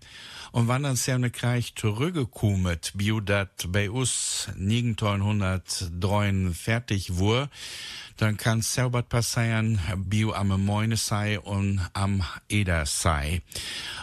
Und 0.53 0.69
wann 0.69 0.85
dann 0.85 0.95
serne 0.95 1.33
Kreich 1.33 1.75
zurückgekommet, 1.75 2.93
bio 2.95 3.19
dat 3.19 3.67
bei 3.73 3.91
us 3.91 4.47
1903 4.57 6.53
fertig 6.55 7.17
wur, 7.17 7.51
dann 8.17 8.37
kann 8.37 8.63
selber 8.63 9.03
passieren, 9.03 9.81
bio 9.97 10.35
am 10.35 10.65
Moine 10.65 10.97
sei 10.97 11.41
und 11.41 11.81
am 11.95 12.23
Eder 12.49 12.87
sei. 12.87 13.43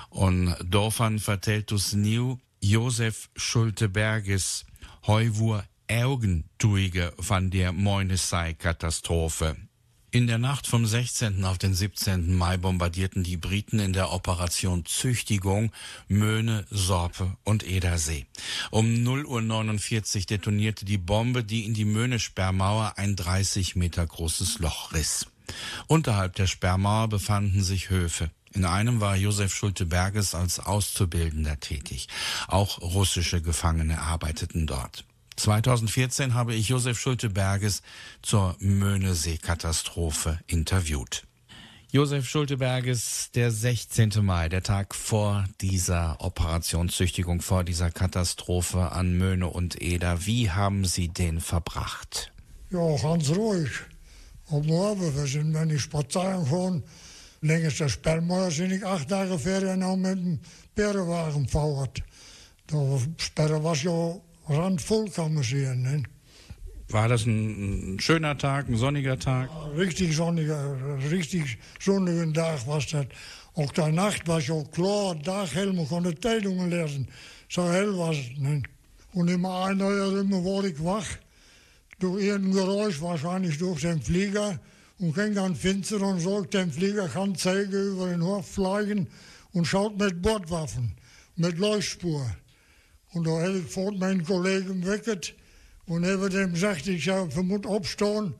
Und 0.09 0.53
Dorfan 0.65 1.19
vertellt 1.19 1.71
us 1.71 1.93
new 1.93 2.39
Josef 2.59 3.29
Schulte-Berges 3.37 4.65
Heuwur 5.07 5.63
Augentuige 5.89 7.13
von 7.17 7.49
der 7.51 7.71
Moinesei-Katastrophe. 7.71 9.68
In 10.11 10.25
der 10.25 10.39
Nacht 10.39 10.65
vom 10.65 10.87
16. 10.87 11.45
auf 11.45 11.59
den 11.59 11.75
17. 11.75 12.35
Mai 12.35 12.57
bombardierten 12.57 13.23
die 13.23 13.37
Briten 13.37 13.77
in 13.77 13.93
der 13.93 14.11
Operation 14.11 14.83
Züchtigung 14.83 15.71
Möhne, 16.07 16.65
Sorpe 16.71 17.37
und 17.43 17.63
Edersee. 17.63 18.25
Um 18.71 19.03
0 19.03 19.27
Uhr 19.27 19.43
49 19.43 20.25
detonierte 20.25 20.83
die 20.83 20.97
Bombe, 20.97 21.43
die 21.43 21.63
in 21.63 21.75
die 21.75 21.85
Möhne-Sperrmauer 21.85 22.93
ein 22.97 23.15
30 23.15 23.75
Meter 23.75 24.03
großes 24.03 24.57
Loch 24.57 24.93
riss. 24.93 25.27
Unterhalb 25.85 26.33
der 26.33 26.47
Sperrmauer 26.47 27.07
befanden 27.07 27.61
sich 27.61 27.91
Höfe. 27.91 28.31
In 28.53 28.65
einem 28.65 29.01
war 29.01 29.15
Josef 29.15 29.53
Schulte-Berges 29.53 30.33
als 30.33 30.59
Auszubildender 30.59 31.59
tätig. 31.59 32.07
Auch 32.47 32.81
russische 32.81 33.43
Gefangene 33.43 34.01
arbeiteten 34.01 34.65
dort. 34.65 35.05
2014 35.39 36.33
habe 36.33 36.53
ich 36.53 36.69
Josef 36.69 36.99
Schulte-Berges 36.99 37.81
zur 38.21 38.55
Möhnesee-Katastrophe 38.59 40.39
interviewt. 40.47 41.23
Josef 41.91 42.29
Schulte-Berges, 42.29 43.31
der 43.33 43.49
16. 43.49 44.11
Mai, 44.21 44.47
der 44.49 44.61
Tag 44.61 44.93
vor 44.93 45.45
dieser 45.59 46.17
Operationszüchtigung, 46.19 47.41
vor 47.41 47.63
dieser 47.63 47.89
Katastrophe 47.89 48.91
an 48.91 49.17
Möhne 49.17 49.47
und 49.47 49.81
Eder. 49.81 50.25
Wie 50.27 50.51
haben 50.51 50.85
Sie 50.85 51.07
den 51.07 51.39
verbracht? 51.39 52.31
Ja, 52.69 52.95
ganz 52.97 53.29
ruhig. 53.29 53.71
Am 54.51 54.65
Morgen, 54.67 55.15
wir 55.15 55.25
sind, 55.25 55.53
wenn 55.53 55.71
ich 55.71 55.81
spazieren 55.81 56.43
gefahren, 56.43 56.83
längs 57.41 57.77
der 57.77 57.89
Sperrmauer 57.89 58.51
sind 58.51 58.71
ich 58.71 58.85
acht 58.85 59.09
Tage 59.09 59.39
Ferien 59.39 59.79
noch 59.79 59.95
mit 59.95 60.17
dem 60.17 60.39
Bärenwagen 60.75 61.45
gefahren. 61.45 61.89
Da 62.67 62.99
Sperre 63.17 63.63
war 63.63 63.75
ja 63.75 64.19
randvoll, 64.49 65.09
kann 65.09 65.33
man 65.33 65.43
sehen. 65.43 65.83
Ne? 65.83 66.03
War 66.89 67.07
das 67.07 67.25
ein, 67.25 67.95
ein 67.95 67.99
schöner 67.99 68.37
Tag, 68.37 68.67
ein 68.67 68.75
sonniger 68.75 69.19
Tag? 69.19 69.49
Richtig 69.77 70.15
sonniger, 70.15 70.75
richtig 71.11 71.59
sonnigen 71.79 72.33
Tag 72.33 72.65
was 72.65 72.87
das. 72.87 73.05
Auch 73.53 73.71
der 73.73 73.91
Nacht 73.91 74.27
war 74.27 74.39
ja 74.39 74.63
klar, 74.71 75.21
Tag 75.21 75.53
hell, 75.53 75.71
man 75.73 75.87
konnte 75.87 76.19
Zeitungen 76.19 76.69
lesen. 76.69 77.07
So 77.47 77.69
hell 77.71 77.95
war 77.97 78.11
es. 78.11 78.17
Ne? 78.37 78.63
Und 79.13 79.27
immer 79.29 79.65
einer 79.65 79.87
oder 79.87 80.21
immer 80.21 80.43
wurde 80.43 80.69
ich 80.69 80.83
wach. 80.83 81.05
Durch 81.99 82.23
irgendein 82.23 82.53
Geräusch, 82.53 83.01
wahrscheinlich 83.01 83.57
durch 83.57 83.81
den 83.81 84.01
Flieger. 84.01 84.59
Und 84.99 85.13
ging 85.13 85.35
dann 85.35 85.55
finster 85.55 86.01
und 86.01 86.19
sagt, 86.19 86.53
der 86.53 86.67
Flieger 86.67 87.07
kann 87.07 87.35
zeigen 87.35 87.93
über 87.93 88.09
den 88.09 88.23
Hof 88.23 88.47
fliegen 88.47 89.07
und 89.53 89.65
schaut 89.65 89.97
mit 89.97 90.21
Bordwaffen, 90.21 90.93
mit 91.35 91.57
Leuchtspur. 91.57 92.25
Und 93.13 93.25
da 93.25 93.39
hätte 93.39 93.59
ich 93.59 93.65
fort 93.65 93.97
meinen 93.97 94.23
Kollegen 94.23 94.85
wecket 94.85 95.33
und 95.87 96.05
habe 96.05 96.29
dem 96.29 96.53
gesagt, 96.53 96.87
ich 96.87 97.05
vermut 97.05 97.65
aufstehen, 97.65 98.35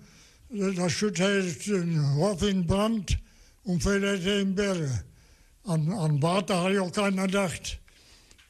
das 0.49 0.91
Schütt 0.91 1.19
hat 1.19 1.65
den 1.67 2.15
Hof 2.15 2.41
in 2.43 2.65
Brand 2.65 3.17
und 3.63 3.81
vielleicht 3.81 4.25
in 4.25 4.55
Berge. 4.55 5.03
An, 5.65 5.91
an 5.91 6.21
Warte 6.21 6.59
hat 6.59 6.73
ja 6.73 6.89
keiner 6.89 7.25
gedacht. 7.27 7.79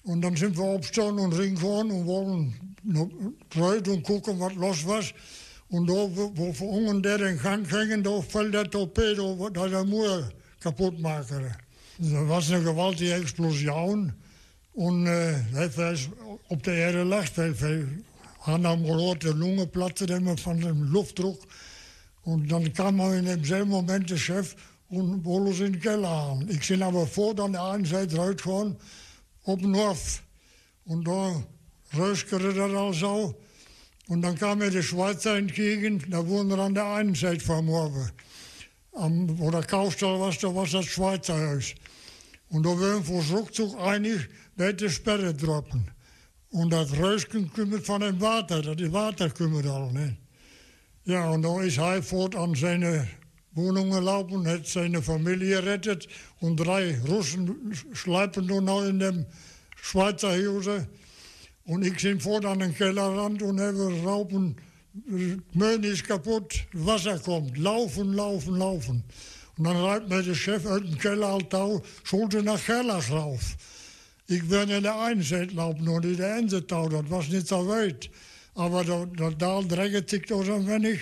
Und 0.03 0.21
dann 0.21 0.35
sind 0.35 0.57
wir 0.57 0.63
aufgestanden 0.63 1.25
und 1.25 1.33
ringefahren 1.33 1.91
und 1.91 2.05
wollen 2.05 2.75
dreht 3.49 3.87
und 3.87 4.03
gucken, 4.03 4.39
was 4.39 4.55
los 4.55 4.85
war. 4.85 5.03
Und 5.69 5.87
da, 5.87 5.93
wo 5.93 6.65
unten 6.65 7.03
der 7.03 7.17
den 7.17 7.37
kann 7.37 7.67
kriegen, 7.67 8.01
da 8.03 8.21
fällt 8.21 8.53
der 8.53 8.69
Torpedo, 8.69 9.49
da 9.49 9.67
der 9.67 9.83
Mauer 9.83 10.31
kaputt 10.59 10.99
machen. 10.99 11.53
Da 11.99 12.27
war 12.27 12.41
eine 12.41 12.63
gewaltige 12.63 13.13
Explosion. 13.13 14.13
Und 14.79 15.07
äh, 15.07 15.33
hij 15.51 15.71
was 15.75 16.07
op 16.47 16.63
de 16.63 16.71
Erde 16.71 17.23
hij, 17.33 17.53
hij 17.57 17.85
haben 18.37 18.65
am 18.65 18.85
rote 18.85 19.35
Lunge 19.35 19.67
platzt 19.67 20.09
immer 20.09 20.37
von 20.37 20.61
dem 20.61 20.83
Luftdruck. 20.93 21.41
Und 22.23 22.49
dann 22.49 22.71
kam 22.71 22.99
er 22.99 23.17
in 23.17 23.25
demselben 23.25 23.71
Moment 23.71 24.09
der 24.09 24.17
Chef 24.17 24.55
und 24.87 25.25
wollte 25.25 25.49
uns 25.49 25.59
in 25.59 25.73
den 25.73 25.81
Keller 25.81 26.07
haben. 26.07 26.49
Ich 26.49 26.65
bin 26.65 26.81
aber 26.81 27.05
vor 27.07 27.35
dann 27.35 27.51
der 27.51 27.63
einen 27.63 27.83
Seite 27.83 28.15
rausgefahren, 28.15 28.77
auf 29.43 29.59
den 29.59 29.75
Hof. 29.75 30.23
Und 30.85 31.05
da 31.05 31.43
röskerte 31.97 32.53
das 32.53 32.73
also. 32.73 33.35
Und 34.07 34.21
dann 34.21 34.37
kam 34.37 34.59
mir 34.59 34.71
der 34.71 34.81
Schweizer 34.81 35.35
entgegen, 35.35 36.05
da 36.09 36.25
wurden 36.25 36.51
wir 36.51 36.59
an 36.59 36.73
der 36.73 36.85
einen 36.85 37.15
Seite 37.15 37.43
vom 37.43 37.67
Hof. 37.67 38.13
Am, 38.93 39.37
wo 39.39 39.51
der 39.51 39.63
Kaufstall 39.63 40.21
war, 40.21 40.31
da 40.31 40.55
war 40.55 40.65
das 40.65 40.85
Schweizer 40.85 41.35
Haus. 41.35 41.75
Und 42.47 42.65
da 42.65 42.69
waren 42.69 43.07
wir 43.07 43.37
Rückzug 43.37 43.77
einig, 43.77 44.29
wer 44.59 44.73
die 44.73 44.89
Sperre 44.89 45.33
droppen. 45.33 45.89
Und 46.51 46.71
das 46.71 46.91
Rösken 46.97 47.51
kümmert 47.53 47.85
von 47.85 48.01
dem 48.01 48.19
Water, 48.19 48.75
die 48.75 48.91
Water 48.91 49.29
kümmert 49.29 49.65
all 49.67 49.91
nicht. 49.93 50.17
Ja, 51.05 51.29
und 51.29 51.43
da 51.43 51.61
ist 51.61 51.77
er 51.77 52.03
fort 52.03 52.35
an 52.35 52.53
seine 52.55 53.07
Wohnung 53.53 53.89
gelaufen, 53.91 54.45
hat 54.45 54.67
seine 54.67 55.01
Familie 55.01 55.61
gerettet 55.61 56.07
und 56.41 56.57
drei 56.57 56.99
Russen 57.07 57.73
schleifen 57.93 58.47
nur 58.47 58.61
noch 58.61 58.83
in 58.83 58.99
dem 58.99 59.25
Schweizer 59.81 60.31
Hause. 60.31 60.87
Und 61.63 61.85
ich 61.85 62.01
bin 62.01 62.19
fort 62.19 62.45
an 62.45 62.59
den 62.59 62.75
Kellerrand 62.75 63.41
und 63.41 63.61
habe 63.61 64.01
Raupen, 64.03 64.57
Möhn 65.53 65.83
ist 65.83 66.03
kaputt, 66.05 66.65
Wasser 66.73 67.17
kommt, 67.19 67.57
laufen, 67.57 68.13
laufen, 68.13 68.57
laufen. 68.57 69.03
Und 69.57 69.63
dann 69.63 69.77
reibt 69.77 70.09
mir 70.09 70.21
der 70.21 70.35
Chef 70.35 70.65
uit 70.65 70.83
dem 70.83 70.97
Keller 70.97 71.27
al 71.27 71.43
touw, 71.43 71.81
schulter 72.03 72.41
nach 72.41 72.65
Gerlach 72.65 73.09
rauf. 73.09 73.55
Ich 74.31 74.47
bin 74.47 74.69
in 74.69 74.83
der 74.83 74.95
einen 74.95 75.23
Seite 75.23 75.55
laufen 75.55 75.87
und 75.87 76.05
in 76.05 76.17
der 76.17 76.35
anderen 76.35 76.67
Tau, 76.67 76.87
das 76.87 77.09
war 77.09 77.23
nicht 77.23 77.47
so 77.47 77.67
weit. 77.67 78.11
Aber 78.53 78.83
der, 78.83 79.07
der 79.07 79.31
Dahl 79.31 79.67
dreht 79.67 80.07
sich 80.07 80.27
da 80.27 80.43
so 80.43 80.53
ein 80.53 80.67
wenig 80.67 80.99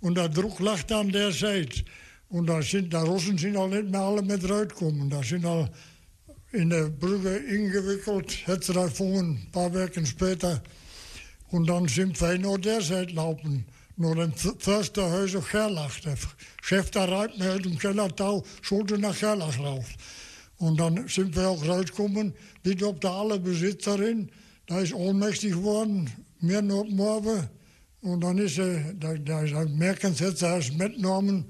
und 0.00 0.16
der 0.16 0.28
Druck 0.28 0.58
lag 0.58 0.80
an 0.90 1.12
der 1.12 1.30
Seite. 1.30 1.84
Und 2.30 2.46
da 2.48 2.60
sind, 2.60 2.92
die 2.92 2.96
Russen 2.96 3.38
sind 3.38 3.56
al 3.56 3.68
nicht 3.68 3.90
mehr 3.92 4.00
alle 4.00 4.22
mit 4.22 4.42
rausgekommen. 4.50 5.08
Da 5.08 5.22
sind 5.22 5.46
al 5.46 5.70
in 6.50 6.70
der 6.70 6.88
Brücke 6.88 7.36
ingewickelt, 7.36 8.44
hat 8.48 8.64
sie 8.64 8.72
da 8.72 8.86
gefunden, 8.86 9.40
ein 9.46 9.52
paar 9.52 9.72
Wochen 9.72 10.04
später. 10.04 10.60
Und 11.50 11.68
dann 11.68 11.86
sind 11.86 12.20
wir 12.20 12.58
der 12.58 12.80
Seite 12.80 13.14
laufen. 13.14 13.66
Naar 13.96 14.16
een 14.16 14.32
Försterhuis 14.58 15.34
op 15.34 15.44
Gerlach. 15.44 16.00
Der 16.00 16.18
Chef 16.56 16.88
da 16.90 17.06
uit 17.06 17.62
dem 17.62 17.78
Kellertau, 17.78 18.44
Schulter 18.60 18.98
nach 18.98 19.18
Gerlach 19.18 19.58
rauf. 19.58 19.86
Und 20.64 20.80
dann 20.80 21.06
sind 21.08 21.36
wir 21.36 21.50
auch 21.50 21.68
rausgekommen, 21.68 22.32
der 22.64 23.10
alle 23.10 23.38
Besitzerin, 23.38 24.30
da 24.66 24.80
ist 24.80 24.94
ohnmächtig 24.94 25.52
geworden, 25.52 26.10
mir 26.40 26.62
nur 26.62 26.86
morgen. 26.86 27.50
Und 28.00 28.22
dann 28.22 28.38
ist 28.38 28.54
sie, 28.54 28.96
da, 28.98 29.12
da 29.12 29.42
ist 29.42 29.52
er, 29.52 29.68
merken 29.68 30.14
sie, 30.14 30.30
sie 30.30 30.58
ist 30.58 30.72
mitgenommen, 30.78 31.44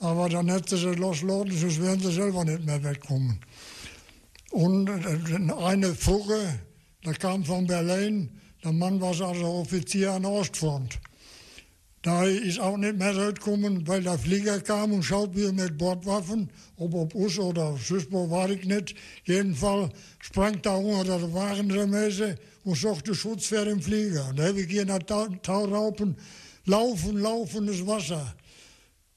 aber 0.00 0.28
dann 0.28 0.48
hätte 0.48 0.76
sie 0.76 0.94
losgelassen, 0.96 1.58
sonst 1.58 1.80
wären 1.80 2.00
sie 2.00 2.10
selber 2.10 2.44
nicht 2.44 2.66
mehr 2.66 2.82
weggekommen. 2.82 3.38
Und 4.50 4.88
äh, 4.88 5.52
eine 5.62 5.94
Fuge, 5.94 6.58
der 7.04 7.14
kam 7.14 7.44
von 7.44 7.68
Berlin, 7.68 8.30
der 8.64 8.72
Mann 8.72 9.00
war 9.00 9.10
also 9.10 9.46
Offizier 9.46 10.14
an 10.14 10.24
Ostfront. 10.24 10.98
Da 12.02 12.24
ist 12.24 12.58
auch 12.58 12.78
nicht 12.78 12.96
mehr 12.96 13.14
rausgekommen, 13.14 13.86
weil 13.86 14.02
der 14.02 14.18
Flieger 14.18 14.58
kam 14.60 14.92
und 14.92 15.02
schaut 15.02 15.36
wir 15.36 15.52
mit 15.52 15.76
Bordwaffen, 15.76 16.50
ob 16.76 16.94
auf 16.94 17.14
uns 17.14 17.38
oder 17.38 17.74
wo 18.10 18.30
war 18.30 18.48
ich 18.48 18.64
nicht. 18.64 18.94
Jedenfalls 19.24 19.92
sprang 20.18 20.62
da 20.62 20.76
unter 20.76 21.18
der 21.18 21.34
Warenremise 21.34 22.36
und 22.64 22.76
suchte 22.76 23.14
Schutz 23.14 23.46
für 23.46 23.66
den 23.66 23.82
Flieger. 23.82 24.30
Und 24.30 24.38
da 24.38 24.44
habe 24.48 24.62
ich 24.62 24.70
hier 24.70 24.86
nach 24.86 25.00
Tau- 25.00 25.28
Tauraupen 25.42 26.16
laufen, 26.64 27.18
laufendes 27.18 27.86
Wasser. 27.86 28.34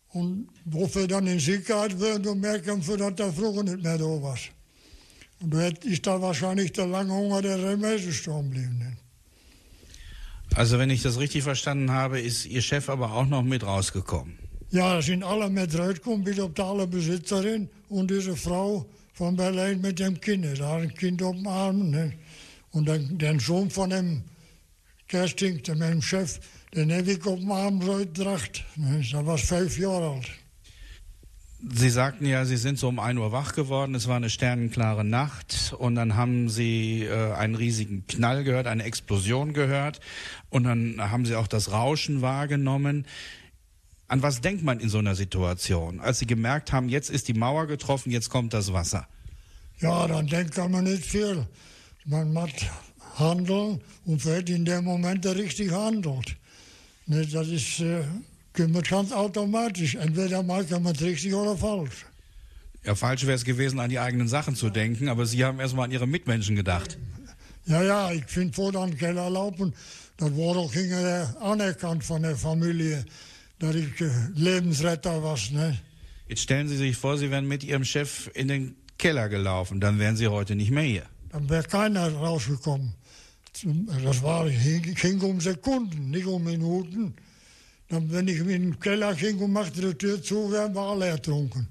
Und 0.10 0.50
wo 0.66 0.94
wir 0.94 1.08
dann 1.08 1.26
in 1.28 1.40
Sicherheit 1.40 1.98
werden, 2.02 2.24
dann 2.24 2.40
merken 2.42 2.86
wir, 2.86 2.98
dass 2.98 3.16
der 3.16 3.32
Flug 3.32 3.64
nicht 3.64 3.82
mehr 3.82 3.98
da 3.98 4.06
war. 4.06 4.38
Und 5.42 5.54
da 5.54 5.68
ist 5.68 6.06
da 6.06 6.22
wahrscheinlich 6.22 6.74
der 6.74 6.88
lange 6.88 7.14
Hunger 7.14 7.42
der 7.42 7.64
Remise 7.64 8.12
stehen 8.12 8.52
geblieben. 8.52 8.98
Also 10.56 10.78
wenn 10.78 10.92
ich 10.92 11.02
das 11.02 11.20
richtig 11.20 11.44
verstanden 11.44 11.92
habe, 11.92 12.20
ist 12.20 12.46
Ihr 12.46 12.62
Chef 12.62 12.90
aber 12.90 13.14
auch 13.14 13.26
noch 13.26 13.42
mit 13.42 13.64
rausgekommen. 13.64 14.38
Ja, 14.70 15.02
sind 15.02 15.24
alle 15.24 15.50
mit 15.50 15.78
rausgekommen, 15.78 16.24
bis 16.24 16.40
auf 16.40 16.52
die 16.54 16.88
Besitzerin 16.88 17.70
und 17.90 18.12
diese 18.12 18.36
Frau 18.36 18.86
von 19.14 19.36
Berlin 19.36 19.82
mit 19.82 20.00
dem 20.00 20.20
Kind. 20.20 20.46
Da 20.60 20.70
hat 20.70 20.82
ein 20.82 20.94
Kind 20.94 21.22
auf 21.24 21.36
dem 21.36 21.48
Arm. 21.48 21.90
Ne? 21.90 22.14
Und 22.72 22.88
dann, 22.88 23.18
der 23.18 23.40
Sohn 23.40 23.70
von 23.70 23.90
dem 23.90 24.24
Kersting, 25.08 25.62
dem 25.64 26.02
Chef, 26.02 26.40
den 26.74 26.92
habe 26.92 27.12
ich 27.12 27.26
auf 27.26 27.40
dem 27.40 27.52
Arm 27.52 27.82
rausgebracht. 27.82 28.64
Ne? 28.76 29.04
Da 29.12 29.26
war 29.26 29.38
fünf 29.38 29.78
Jahre 29.78 30.16
alt. 30.16 30.32
Sie 31.72 31.90
sagten 31.90 32.26
ja, 32.26 32.44
Sie 32.44 32.58
sind 32.58 32.78
so 32.78 32.90
um 32.90 33.00
1 33.00 33.18
Uhr 33.18 33.32
wach 33.32 33.54
geworden. 33.54 33.96
Es 33.96 34.08
war 34.08 34.18
eine 34.18 34.30
sternenklare 34.30 35.06
Nacht 35.06 35.74
und 35.78 35.96
dann 35.96 36.16
haben 36.16 36.50
Sie 36.50 37.04
äh, 37.04 37.34
einen 37.34 37.56
riesigen 37.56 38.06
Knall 38.08 38.44
gehört, 38.44 38.68
eine 38.68 38.84
Explosion 38.84 39.54
gehört 39.54 40.02
und 40.50 40.66
dann 40.66 40.98
haben 41.00 41.26
Sie 41.26 41.36
auch 41.36 41.48
das 41.48 41.72
Rauschen 41.72 42.22
wahrgenommen. 42.22 43.06
An 44.10 44.22
was 44.22 44.42
denkt 44.42 44.64
man 44.64 44.82
in 44.82 44.90
so 44.90 44.98
einer 44.98 45.16
Situation, 45.16 46.02
als 46.02 46.20
Sie 46.20 46.28
gemerkt 46.28 46.74
haben, 46.74 46.90
jetzt 46.90 47.10
ist 47.10 47.30
die 47.30 47.34
Mauer 47.34 47.66
getroffen, 47.68 48.12
jetzt 48.12 48.30
kommt 48.30 48.54
das 48.54 48.74
Wasser? 48.74 49.08
Ja, 49.80 50.06
dann 50.08 50.28
denkt 50.28 50.58
man 50.58 50.84
nicht 50.84 51.06
viel. 51.06 51.48
Man 52.06 52.34
muss 52.34 52.52
handeln 53.16 53.80
und 54.06 54.26
wird 54.26 54.50
in 54.50 54.66
dem 54.66 54.84
Moment 54.84 55.26
richtig 55.26 55.72
handelt. 55.72 56.36
Das 57.08 57.48
ist 57.48 57.80
äh, 57.80 58.04
kommt 58.54 58.90
ganz 58.90 59.12
automatisch. 59.12 59.96
Entweder 59.96 60.44
macht 60.44 60.70
man 60.72 60.96
es 60.96 61.02
richtig 61.02 61.34
oder 61.34 61.58
falsch. 61.58 62.06
Ja, 62.84 62.96
falsch 62.96 63.24
wäre 63.24 63.36
es 63.36 63.46
gewesen, 63.46 63.80
an 63.80 63.90
die 63.90 64.00
eigenen 64.00 64.28
Sachen 64.28 64.56
zu 64.56 64.70
denken, 64.70 65.08
aber 65.08 65.26
Sie 65.26 65.44
haben 65.46 65.60
erstmal 65.60 65.86
an 65.86 65.92
Ihre 65.92 66.08
Mitmenschen 66.08 66.56
gedacht. 66.56 66.98
Ja, 67.66 67.82
ja, 67.82 68.12
ich 68.12 68.26
finde 68.26 68.54
vor 68.54 68.74
den 68.74 68.98
Keller 68.98 69.30
laufen, 69.30 69.74
das 70.18 70.32
war 70.32 70.54
doch 70.56 70.74
hinterher 70.74 71.34
anerkannt 71.40 72.04
von 72.04 72.22
der 72.22 72.36
Familie, 72.36 73.06
dass 73.60 73.76
ich 73.76 73.88
Lebensretter 74.36 75.24
war. 75.24 75.38
Ne? 75.52 75.80
Jetzt 76.28 76.42
stellen 76.42 76.68
Sie 76.68 76.76
sich 76.76 76.98
vor, 76.98 77.18
Sie 77.18 77.32
wären 77.32 77.48
mit 77.48 77.64
Ihrem 77.64 77.86
Chef 77.86 78.30
in 78.34 78.50
den 78.50 78.76
Keller 78.98 79.30
gelaufen, 79.30 79.80
dann 79.80 79.98
wären 79.98 80.18
Sie 80.18 80.28
heute 80.28 80.56
nicht 80.56 80.72
mehr 80.72 80.84
hier. 80.84 81.04
Dann 81.30 81.50
wäre 81.50 81.64
keiner 81.64 82.12
rausgekommen. 82.14 82.94
Das 84.04 84.22
war, 84.22 84.50
ging 84.50 85.22
um 85.22 85.40
Sekunden, 85.40 86.10
nicht 86.10 86.26
um 86.26 86.44
Minuten. 86.44 87.16
Dann, 87.94 88.12
wenn 88.12 88.28
ich 88.28 88.40
in 88.40 88.48
den 88.48 88.80
Keller 88.80 89.14
ging 89.14 89.38
und 89.38 89.52
machte 89.52 89.80
die 89.80 89.94
Tür 89.94 90.20
zu, 90.20 90.52
wir 90.74 90.82
alle 90.82 91.06
ertrunken. 91.10 91.68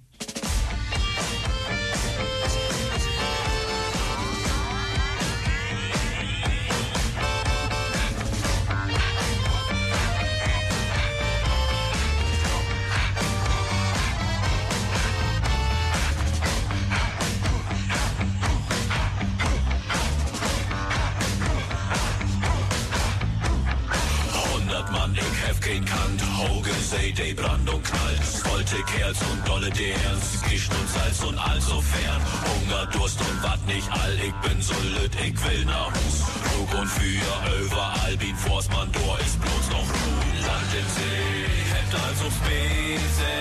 Und 29.63 29.71
dolle 29.71 29.75
Derns, 29.75 30.43
Gischt 30.49 30.73
und 30.75 30.89
Salz 30.89 31.23
und 31.23 31.39
also 31.39 31.81
fern. 31.81 32.21
Hunger, 32.51 32.87
Durst 32.87 33.21
und 33.21 33.43
wat 33.45 33.65
nicht 33.67 33.89
all, 33.93 34.15
ich 34.15 34.35
bin 34.43 34.61
so 34.61 34.75
lütt, 34.75 35.15
ich 35.15 35.45
will 35.45 35.65
nach 35.65 35.93
Hus. 35.95 36.23
Ruck 36.59 36.81
und 36.81 36.89
Für, 36.89 37.63
überall, 37.63 38.17
bin 38.17 38.35
Forstmann, 38.35 38.91
Tor 38.93 39.19
ist 39.21 39.41
bloß 39.41 39.71
noch 39.71 39.87
Ruh. 39.87 40.47
Land 40.47 40.73
in 40.75 40.89
See, 40.97 41.47
hebt 41.75 41.95
also 41.95 42.25
Spese. 42.39 43.33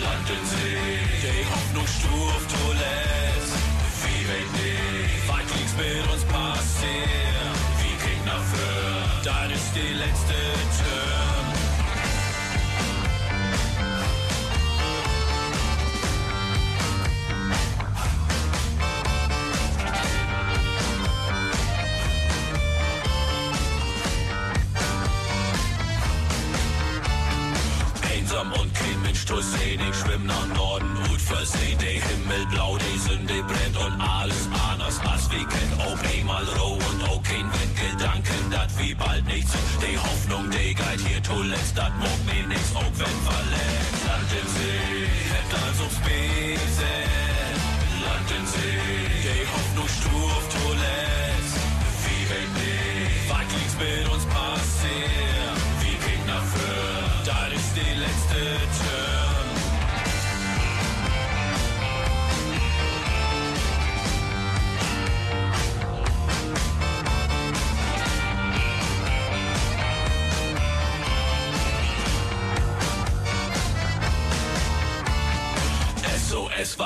Land 0.00 0.28
in 0.30 0.46
See, 0.52 1.04
die 1.20 1.44
Hoffnung 1.52 1.86
stuft 1.86 2.50
zuletzt. 2.56 3.60
Wie 4.02 4.22
wenn 4.30 4.48
nicht, 4.56 5.28
weit 5.28 5.48
nichts 5.54 5.74
mit 5.76 6.04
uns 6.12 6.24
passiert. 6.24 7.56
Wie 7.80 7.94
krieg 8.02 8.24
nach 8.24 8.44
Föhr, 8.52 9.20
das 9.24 9.52
ist 9.52 9.72
die 9.74 9.92
letzte 10.00 10.34
Turn. 10.80 10.89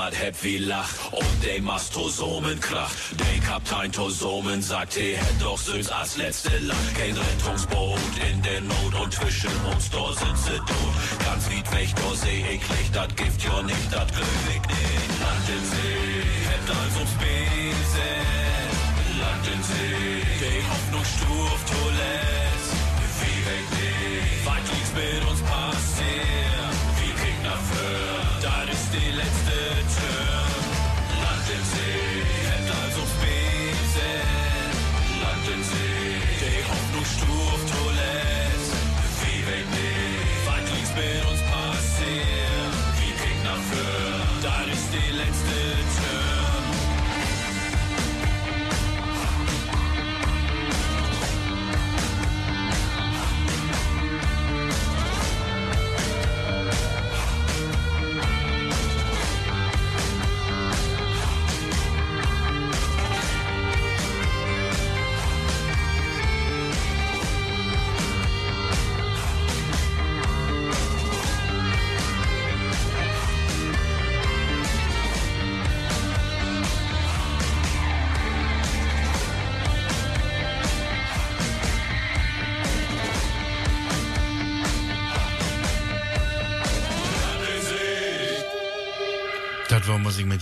Ward 0.05 0.21
heb 0.21 0.35
wie 0.43 0.59
Lach 0.59 1.11
und 1.13 1.43
de 1.43 1.59
Mastosomen 1.61 2.59
krach. 2.59 2.93
De 3.17 3.39
Kaptein 3.39 3.91
Tosomen 3.91 4.61
sagt, 4.61 4.93
he 4.93 5.15
hätt 5.15 5.41
doch 5.41 5.57
süß 5.57 5.89
als 5.89 6.17
letzte 6.17 6.55
Lach. 6.59 6.87
Kein 6.95 7.17
Rettungsboot 7.17 8.13
in 8.31 8.39
der 8.43 8.61
Not 8.61 8.93
und 9.01 9.11
zwischen 9.11 9.49
uns 9.71 9.89
da 9.89 10.05
sitze 10.13 10.57
tot. 10.57 10.95
Ganz 11.25 11.49
weit 11.49 11.71
weg, 11.71 11.89
da 11.95 12.15
seh 12.15 12.41
ich 12.53 12.63
Licht, 12.69 12.95
dat 12.95 13.17
Gift 13.17 13.43
ja 13.43 13.63
nicht, 13.63 13.91
dat 13.91 14.09
Glück 14.13 14.43
nicht. 14.47 15.09
Land 15.23 15.47
in 15.55 15.65
See, 15.71 16.21
hätt 16.49 16.69
als 16.69 16.95
aufs 17.01 17.15
Bese. 17.21 18.09
Land 19.21 19.45
in 19.53 19.63
See, 19.69 20.21
de 20.39 20.55
Hoffnung 20.69 21.05
stuft 21.13 21.67
zuletzt. 21.73 22.71
Wie 23.21 23.39
weg 23.49 23.67
nicht, 23.73 24.45
was 24.45 24.61
liegt's 24.71 24.93
mit 24.93 25.31
uns 25.31 25.41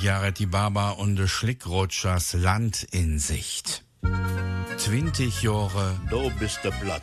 Jared 0.03 0.37
die 0.37 0.47
Baba 0.47 0.89
und 0.89 1.15
de 1.15 1.29
Schlickrutschers 1.29 2.33
Land 2.33 2.85
in 2.91 3.19
Sicht. 3.19 3.85
20 4.75 5.43
Jahre. 5.43 5.97
Du 6.09 6.29
bist 6.39 6.59
der 6.65 6.71
Blatt. 6.71 7.01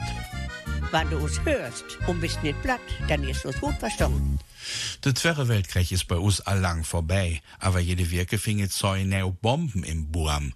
Wenn 0.90 1.08
du 1.08 1.16
uns 1.16 1.40
hörst 1.42 1.96
und 2.06 2.20
bist 2.20 2.42
nicht 2.42 2.60
platt, 2.60 2.82
dann 3.08 3.24
ist 3.24 3.46
es 3.46 3.58
gut 3.58 3.74
verstanden. 3.76 4.38
Der 5.02 5.14
Zweite 5.14 5.48
Weltkrieg 5.48 5.90
ist 5.92 6.08
bei 6.08 6.18
uns 6.18 6.42
allang 6.42 6.84
vorbei, 6.84 7.40
aber 7.58 7.80
jede 7.80 8.10
Wirke 8.10 8.36
finge 8.36 8.68
zwei 8.68 9.02
neu 9.04 9.30
Bomben 9.30 9.82
im 9.82 10.12
Burm. 10.12 10.52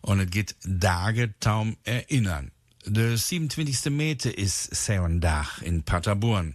Und 0.00 0.20
es 0.20 0.30
geht 0.30 0.56
Tage 0.80 1.38
taum 1.38 1.76
erinnern. 1.84 2.50
Der 2.86 3.18
27. 3.18 3.92
Meter 3.92 4.38
ist 4.38 4.74
sein 4.74 5.20
Dach 5.20 5.60
in 5.60 5.82
Paderborn. 5.82 6.54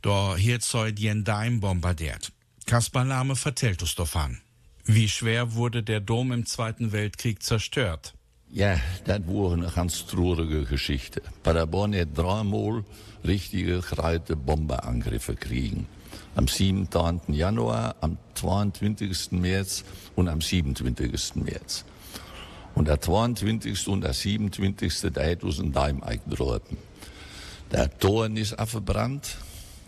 Da 0.00 0.36
hier 0.36 0.58
zwei 0.60 0.90
die 0.90 1.22
Daim 1.22 1.60
bombardiert. 1.60 2.32
Kaspar 2.64 3.04
Lahme 3.04 3.36
vertellt 3.36 3.82
uns 3.82 3.94
davon. 3.94 4.40
Wie 4.84 5.08
schwer 5.08 5.54
wurde 5.54 5.82
der 5.82 6.00
Dom 6.00 6.32
im 6.32 6.46
Zweiten 6.46 6.92
Weltkrieg 6.92 7.42
zerstört? 7.42 8.14
Ja, 8.48 8.80
das 9.04 9.20
war 9.26 9.52
eine 9.52 9.68
ganz 9.68 10.06
traurige 10.06 10.64
Geschichte. 10.64 11.22
Paderborn 11.42 11.94
hat 11.94 12.16
dreimal 12.16 12.84
richtige 13.24 13.80
gereihte 13.80 14.34
Bomberangriffe 14.34 15.36
kriegen. 15.36 15.86
Am 16.34 16.48
27. 16.48 17.34
Januar, 17.34 17.94
am 18.00 18.16
22. 18.34 19.32
März 19.32 19.84
und 20.16 20.28
am 20.28 20.40
27. 20.40 21.36
März. 21.36 21.84
Und 22.74 22.88
der 22.88 23.00
22. 23.00 23.88
und 23.88 24.02
der 24.02 24.14
27. 24.14 25.12
da 25.12 25.24
hat 25.24 25.44
uns 25.44 25.60
ein 25.60 25.72
Daim 25.72 26.02
eingedroht. 26.02 26.62
Der 27.70 27.96
Toren 27.98 28.36
ist 28.36 28.54
abgebrannt, 28.54 29.36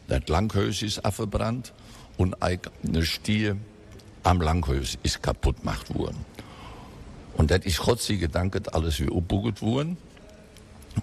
das 0.06 0.28
Langhaus 0.28 0.82
ist 0.82 1.04
abgebrannt 1.04 1.72
und 2.16 2.40
eine 2.42 3.04
Stier 3.04 3.56
am 4.22 4.40
Langhaus 4.40 4.98
ist 5.02 5.22
kaputt 5.22 5.60
gemacht 5.60 5.94
worden. 5.94 6.24
Und 7.34 7.50
das 7.50 7.64
ist 7.64 7.82
sei 8.00 8.28
Dank 8.30 8.60
alles 8.72 9.00
wie 9.00 9.06
abgebaut 9.06 9.62
worden. 9.62 9.96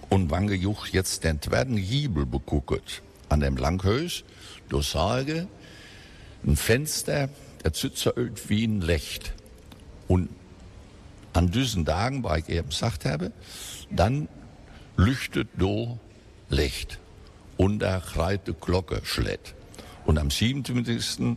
Und 0.08 0.30
wenn 0.30 0.48
ich 0.48 0.62
jetzt 0.92 1.24
den 1.24 1.42
zweiten 1.42 1.76
Giebel 1.76 2.24
beguckt 2.26 3.02
an 3.28 3.40
dem 3.40 3.56
Langhaus, 3.56 4.24
da 4.68 4.80
sage 4.82 5.48
ein 6.46 6.56
Fenster, 6.56 7.28
der 7.64 7.74
sitzt 7.74 8.10
wie 8.48 8.64
ein 8.64 8.80
Licht. 8.80 9.34
Und 10.08 10.28
an 11.32 11.50
diesen 11.50 11.84
Tagen, 11.84 12.24
weil 12.24 12.40
ich 12.40 12.48
eben 12.48 12.68
gesagt 12.68 13.04
habe, 13.04 13.32
dann 13.90 14.28
leuchtet 14.96 15.48
da 15.58 15.98
Licht 16.48 16.98
und 17.56 17.80
der 17.80 18.00
kreite 18.00 18.54
Glocke 18.54 19.00
schlägt. 19.04 19.54
Und 20.06 20.18
am 20.18 20.30
27. 20.30 21.36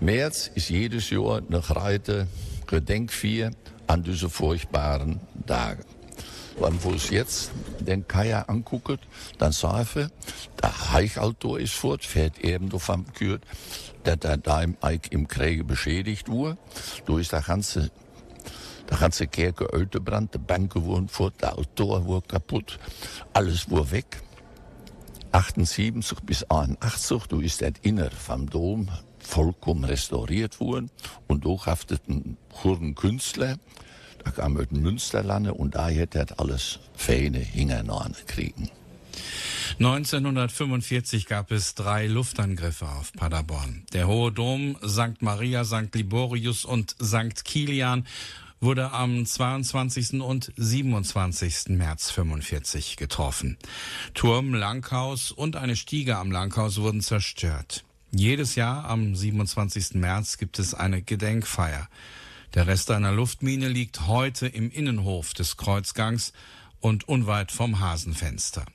März 0.00 0.50
ist 0.54 0.70
jedes 0.70 1.10
Jahr 1.10 1.38
eine 1.48 1.60
kreite 1.60 2.26
Gedenkfeier 2.66 3.50
an 3.86 4.02
diese 4.02 4.28
furchtbaren 4.28 5.20
Tage. 5.46 5.84
Wenn 6.58 6.82
wir 6.82 6.92
uns 6.92 7.10
jetzt 7.10 7.50
den 7.80 8.06
Kaya 8.06 8.42
angucken, 8.42 8.98
dann 9.38 9.52
sagen 9.52 9.88
wir, 9.94 10.10
der 10.62 10.92
Heichautor 10.92 11.58
ist 11.58 11.74
fort, 11.74 12.04
fährt 12.04 12.38
eben 12.38 12.68
davon 12.68 13.06
gehört, 13.18 13.42
dass 14.04 14.18
der 14.18 14.36
Daim 14.36 14.76
Eik 14.80 15.10
im 15.12 15.26
Krieg 15.26 15.66
beschädigt 15.66 16.28
wurde. 16.28 16.58
Ist 17.18 17.32
der 17.32 17.42
ganze 17.42 17.90
der 18.90 18.98
ganze 18.98 19.26
Kerke 19.26 19.72
uitgebrannt, 19.72 20.34
de 20.34 20.40
Banken 20.40 20.84
wurden 20.84 21.08
fort, 21.08 21.40
der 21.40 21.58
Autor 21.58 22.04
wurde 22.04 22.26
kaputt, 22.28 22.78
alles 23.32 23.70
wurde 23.70 23.90
weg. 23.92 24.22
78 25.32 26.20
bis 26.20 26.44
81, 26.50 27.22
du 27.28 27.40
ist 27.40 27.62
das 27.62 27.72
Inner 27.82 28.10
vom 28.10 28.48
Dom 28.48 28.88
vollkommen 29.26 29.84
restauriert 29.84 30.60
worden 30.60 30.90
und 31.26 31.44
da 31.44 31.66
hafteten 31.66 32.36
Kurden 32.52 32.94
Künstler, 32.94 33.58
da 34.24 34.30
kam 34.30 34.56
aus 34.56 34.68
dem 34.68 34.82
Münsterlande 34.82 35.54
und 35.54 35.74
da 35.74 35.88
hätte 35.88 36.20
er 36.20 36.40
alles 36.40 36.78
feine 36.94 37.38
Hingernahne 37.38 38.16
kriegen. 38.26 38.70
1945 39.78 41.26
gab 41.26 41.50
es 41.50 41.74
drei 41.74 42.06
Luftangriffe 42.06 42.86
auf 42.86 43.12
Paderborn. 43.12 43.84
Der 43.92 44.06
Hohe 44.06 44.30
Dom, 44.30 44.76
St. 44.86 45.20
Maria, 45.20 45.64
St. 45.64 45.94
Liborius 45.94 46.64
und 46.64 46.94
St. 47.02 47.44
Kilian 47.44 48.06
wurde 48.60 48.92
am 48.92 49.26
22. 49.26 50.20
und 50.22 50.52
27. 50.56 51.76
März 51.76 52.10
45 52.10 52.96
getroffen. 52.96 53.58
Turm, 54.14 54.54
Langhaus 54.54 55.32
und 55.32 55.56
eine 55.56 55.76
Stiege 55.76 56.16
am 56.16 56.30
Langhaus 56.30 56.80
wurden 56.80 57.00
zerstört. 57.00 57.84
Jedes 58.16 58.54
Jahr 58.54 58.84
am 58.84 59.16
27. 59.16 59.94
März 59.94 60.38
gibt 60.38 60.60
es 60.60 60.72
eine 60.72 61.02
Gedenkfeier. 61.02 61.88
Der 62.54 62.68
Rest 62.68 62.92
einer 62.92 63.10
Luftmine 63.10 63.66
liegt 63.66 64.06
heute 64.06 64.46
im 64.46 64.70
Innenhof 64.70 65.34
des 65.34 65.56
Kreuzgangs 65.56 66.32
und 66.78 67.08
unweit 67.08 67.50
vom 67.50 67.80
Hasenfenster. 67.80 68.66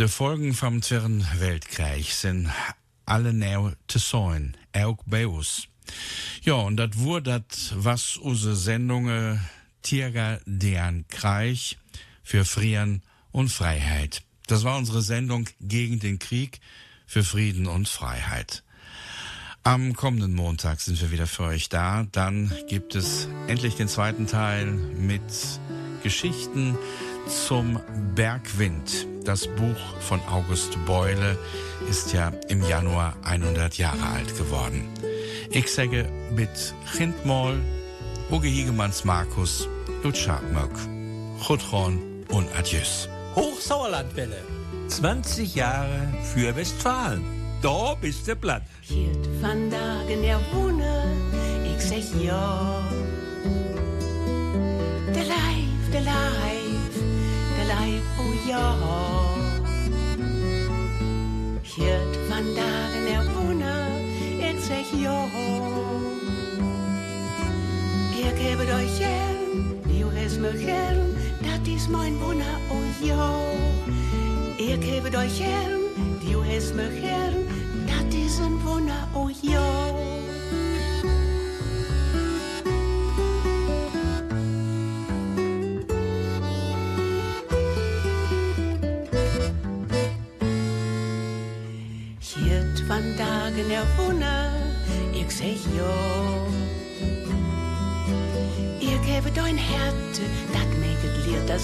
Die 0.00 0.08
Folgen 0.08 0.52
vom 0.52 0.82
Zweiten 0.82 1.24
Weltkrieg 1.38 2.06
sind 2.06 2.50
alle 3.06 3.32
näu 3.32 3.70
te 3.86 4.00
sein, 4.00 4.56
auch 4.72 4.98
bei 5.06 5.28
uns. 5.28 5.68
Ja, 6.42 6.54
und 6.54 6.76
das 6.76 6.98
wurde 6.98 7.44
das, 7.48 7.72
was 7.76 8.16
unsere 8.16 8.56
Sendungen 8.56 9.40
Tierger 9.82 10.40
deren 10.44 11.06
Kreich 11.06 11.78
für 12.24 12.44
Frieren 12.44 13.02
und 13.30 13.48
Freiheit. 13.48 14.22
Das 14.48 14.64
war 14.64 14.76
unsere 14.76 15.02
Sendung 15.02 15.48
gegen 15.60 16.00
den 16.00 16.18
Krieg 16.18 16.60
für 17.10 17.24
Frieden 17.24 17.66
und 17.66 17.88
Freiheit. 17.88 18.62
Am 19.64 19.94
kommenden 19.94 20.32
Montag 20.32 20.80
sind 20.80 21.00
wir 21.00 21.10
wieder 21.10 21.26
für 21.26 21.42
euch 21.42 21.68
da. 21.68 22.06
Dann 22.12 22.52
gibt 22.68 22.94
es 22.94 23.26
endlich 23.48 23.74
den 23.74 23.88
zweiten 23.88 24.28
Teil 24.28 24.66
mit 24.66 25.20
Geschichten 26.04 26.78
zum 27.26 27.80
Bergwind. 28.14 29.08
Das 29.24 29.48
Buch 29.48 29.76
von 29.98 30.20
August 30.28 30.78
Beule 30.86 31.36
ist 31.90 32.12
ja 32.12 32.28
im 32.48 32.62
Januar 32.62 33.16
100 33.24 33.76
Jahre 33.76 34.06
alt 34.06 34.38
geworden. 34.38 34.88
Ich 35.50 35.66
sage 35.74 36.08
mit 36.32 36.74
Chintmol, 36.96 37.60
Uge 38.30 38.46
Higemanns 38.46 39.04
Markus, 39.04 39.68
Lutz 40.04 40.18
Scharpmöck, 40.18 40.70
Chutron 41.44 42.24
und 42.28 42.48
Adieus. 42.56 43.08
Hochsauerlandwelle. 43.34 44.49
20 44.90 45.54
Jahre 45.54 46.08
für 46.34 46.54
Westfalen. 46.56 47.22
Da 47.62 47.94
bist 47.94 48.26
du 48.26 48.34
platt. 48.34 48.62
Hiert 48.80 49.28
vandaag 49.40 50.10
er 50.10 50.40
wonen, 50.52 51.16
ik 51.62 51.80
zeg 51.80 52.04
ja. 52.18 52.80
De 55.12 55.24
lijf, 55.26 55.90
de 55.90 56.00
lijf, 56.00 56.92
de 57.56 57.64
lijf, 57.66 58.02
oh 58.18 58.46
ja. 58.46 58.74
Hiert 61.62 62.18
vandaag 62.28 62.92
er 63.14 63.32
wonen, 63.32 63.86
ik 64.38 64.58
zeg 64.66 64.86
ja. 65.00 65.24
Ik 68.18 68.38
heb 68.38 68.58
het 68.58 68.68
euch 68.68 68.96
gern, 68.96 69.80
du 69.86 70.20
hast 70.20 70.38
mich 70.38 70.64
gern, 70.64 71.14
dat 71.40 71.66
is 71.74 71.88
mijn 71.88 72.18
wunder, 72.18 72.58
oh 72.70 73.06
ja. 73.06 73.32
Heb 74.60 75.04
het 75.04 75.16
euch 75.16 75.38
gern, 75.38 75.80
du 76.20 76.44
hast 76.44 76.74
mich 76.74 77.00
gern, 77.00 77.46
dat 77.86 78.12
is 78.12 78.38
een 78.38 78.62
wunder, 78.62 79.08
oh 79.14 79.30
ja. 79.42 79.94
Hiert 92.18 92.82
vandaag 92.86 93.50
er 93.58 93.86
wunder, 93.96 94.50
ik 95.12 95.30
zeg 95.30 95.56
ja. 95.74 95.94
Ik 98.78 99.06
heb 99.06 99.24
het 99.24 99.36
een 99.36 99.58
hart, 99.58 100.20
dat 100.52 100.78
maakt 100.80 101.02
het 101.02 101.26
leer 101.26 101.46
dat 101.46 101.60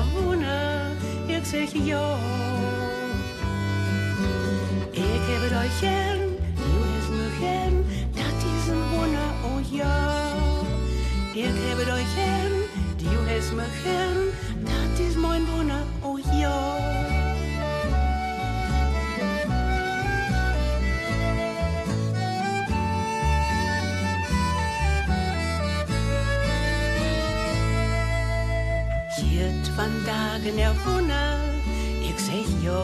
βουνά, 0.00 0.92
η 1.26 1.32
yo 1.88 2.45
Hiert 29.66 29.78
vandaag 29.78 30.46
er 30.46 30.74
wonen, 30.84 31.62
ik 32.00 32.18
zeg 32.18 32.62
ja. 32.62 32.82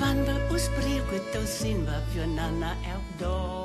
Wanneer 0.00 0.24
we 0.24 0.46
ons 0.50 0.68
breken, 0.68 1.32
dan 1.32 1.46
zien 1.46 1.84
we 1.84 1.98
voor 2.12 2.28
Nana 2.28 2.70
elk 2.70 3.18
dag. 3.18 3.55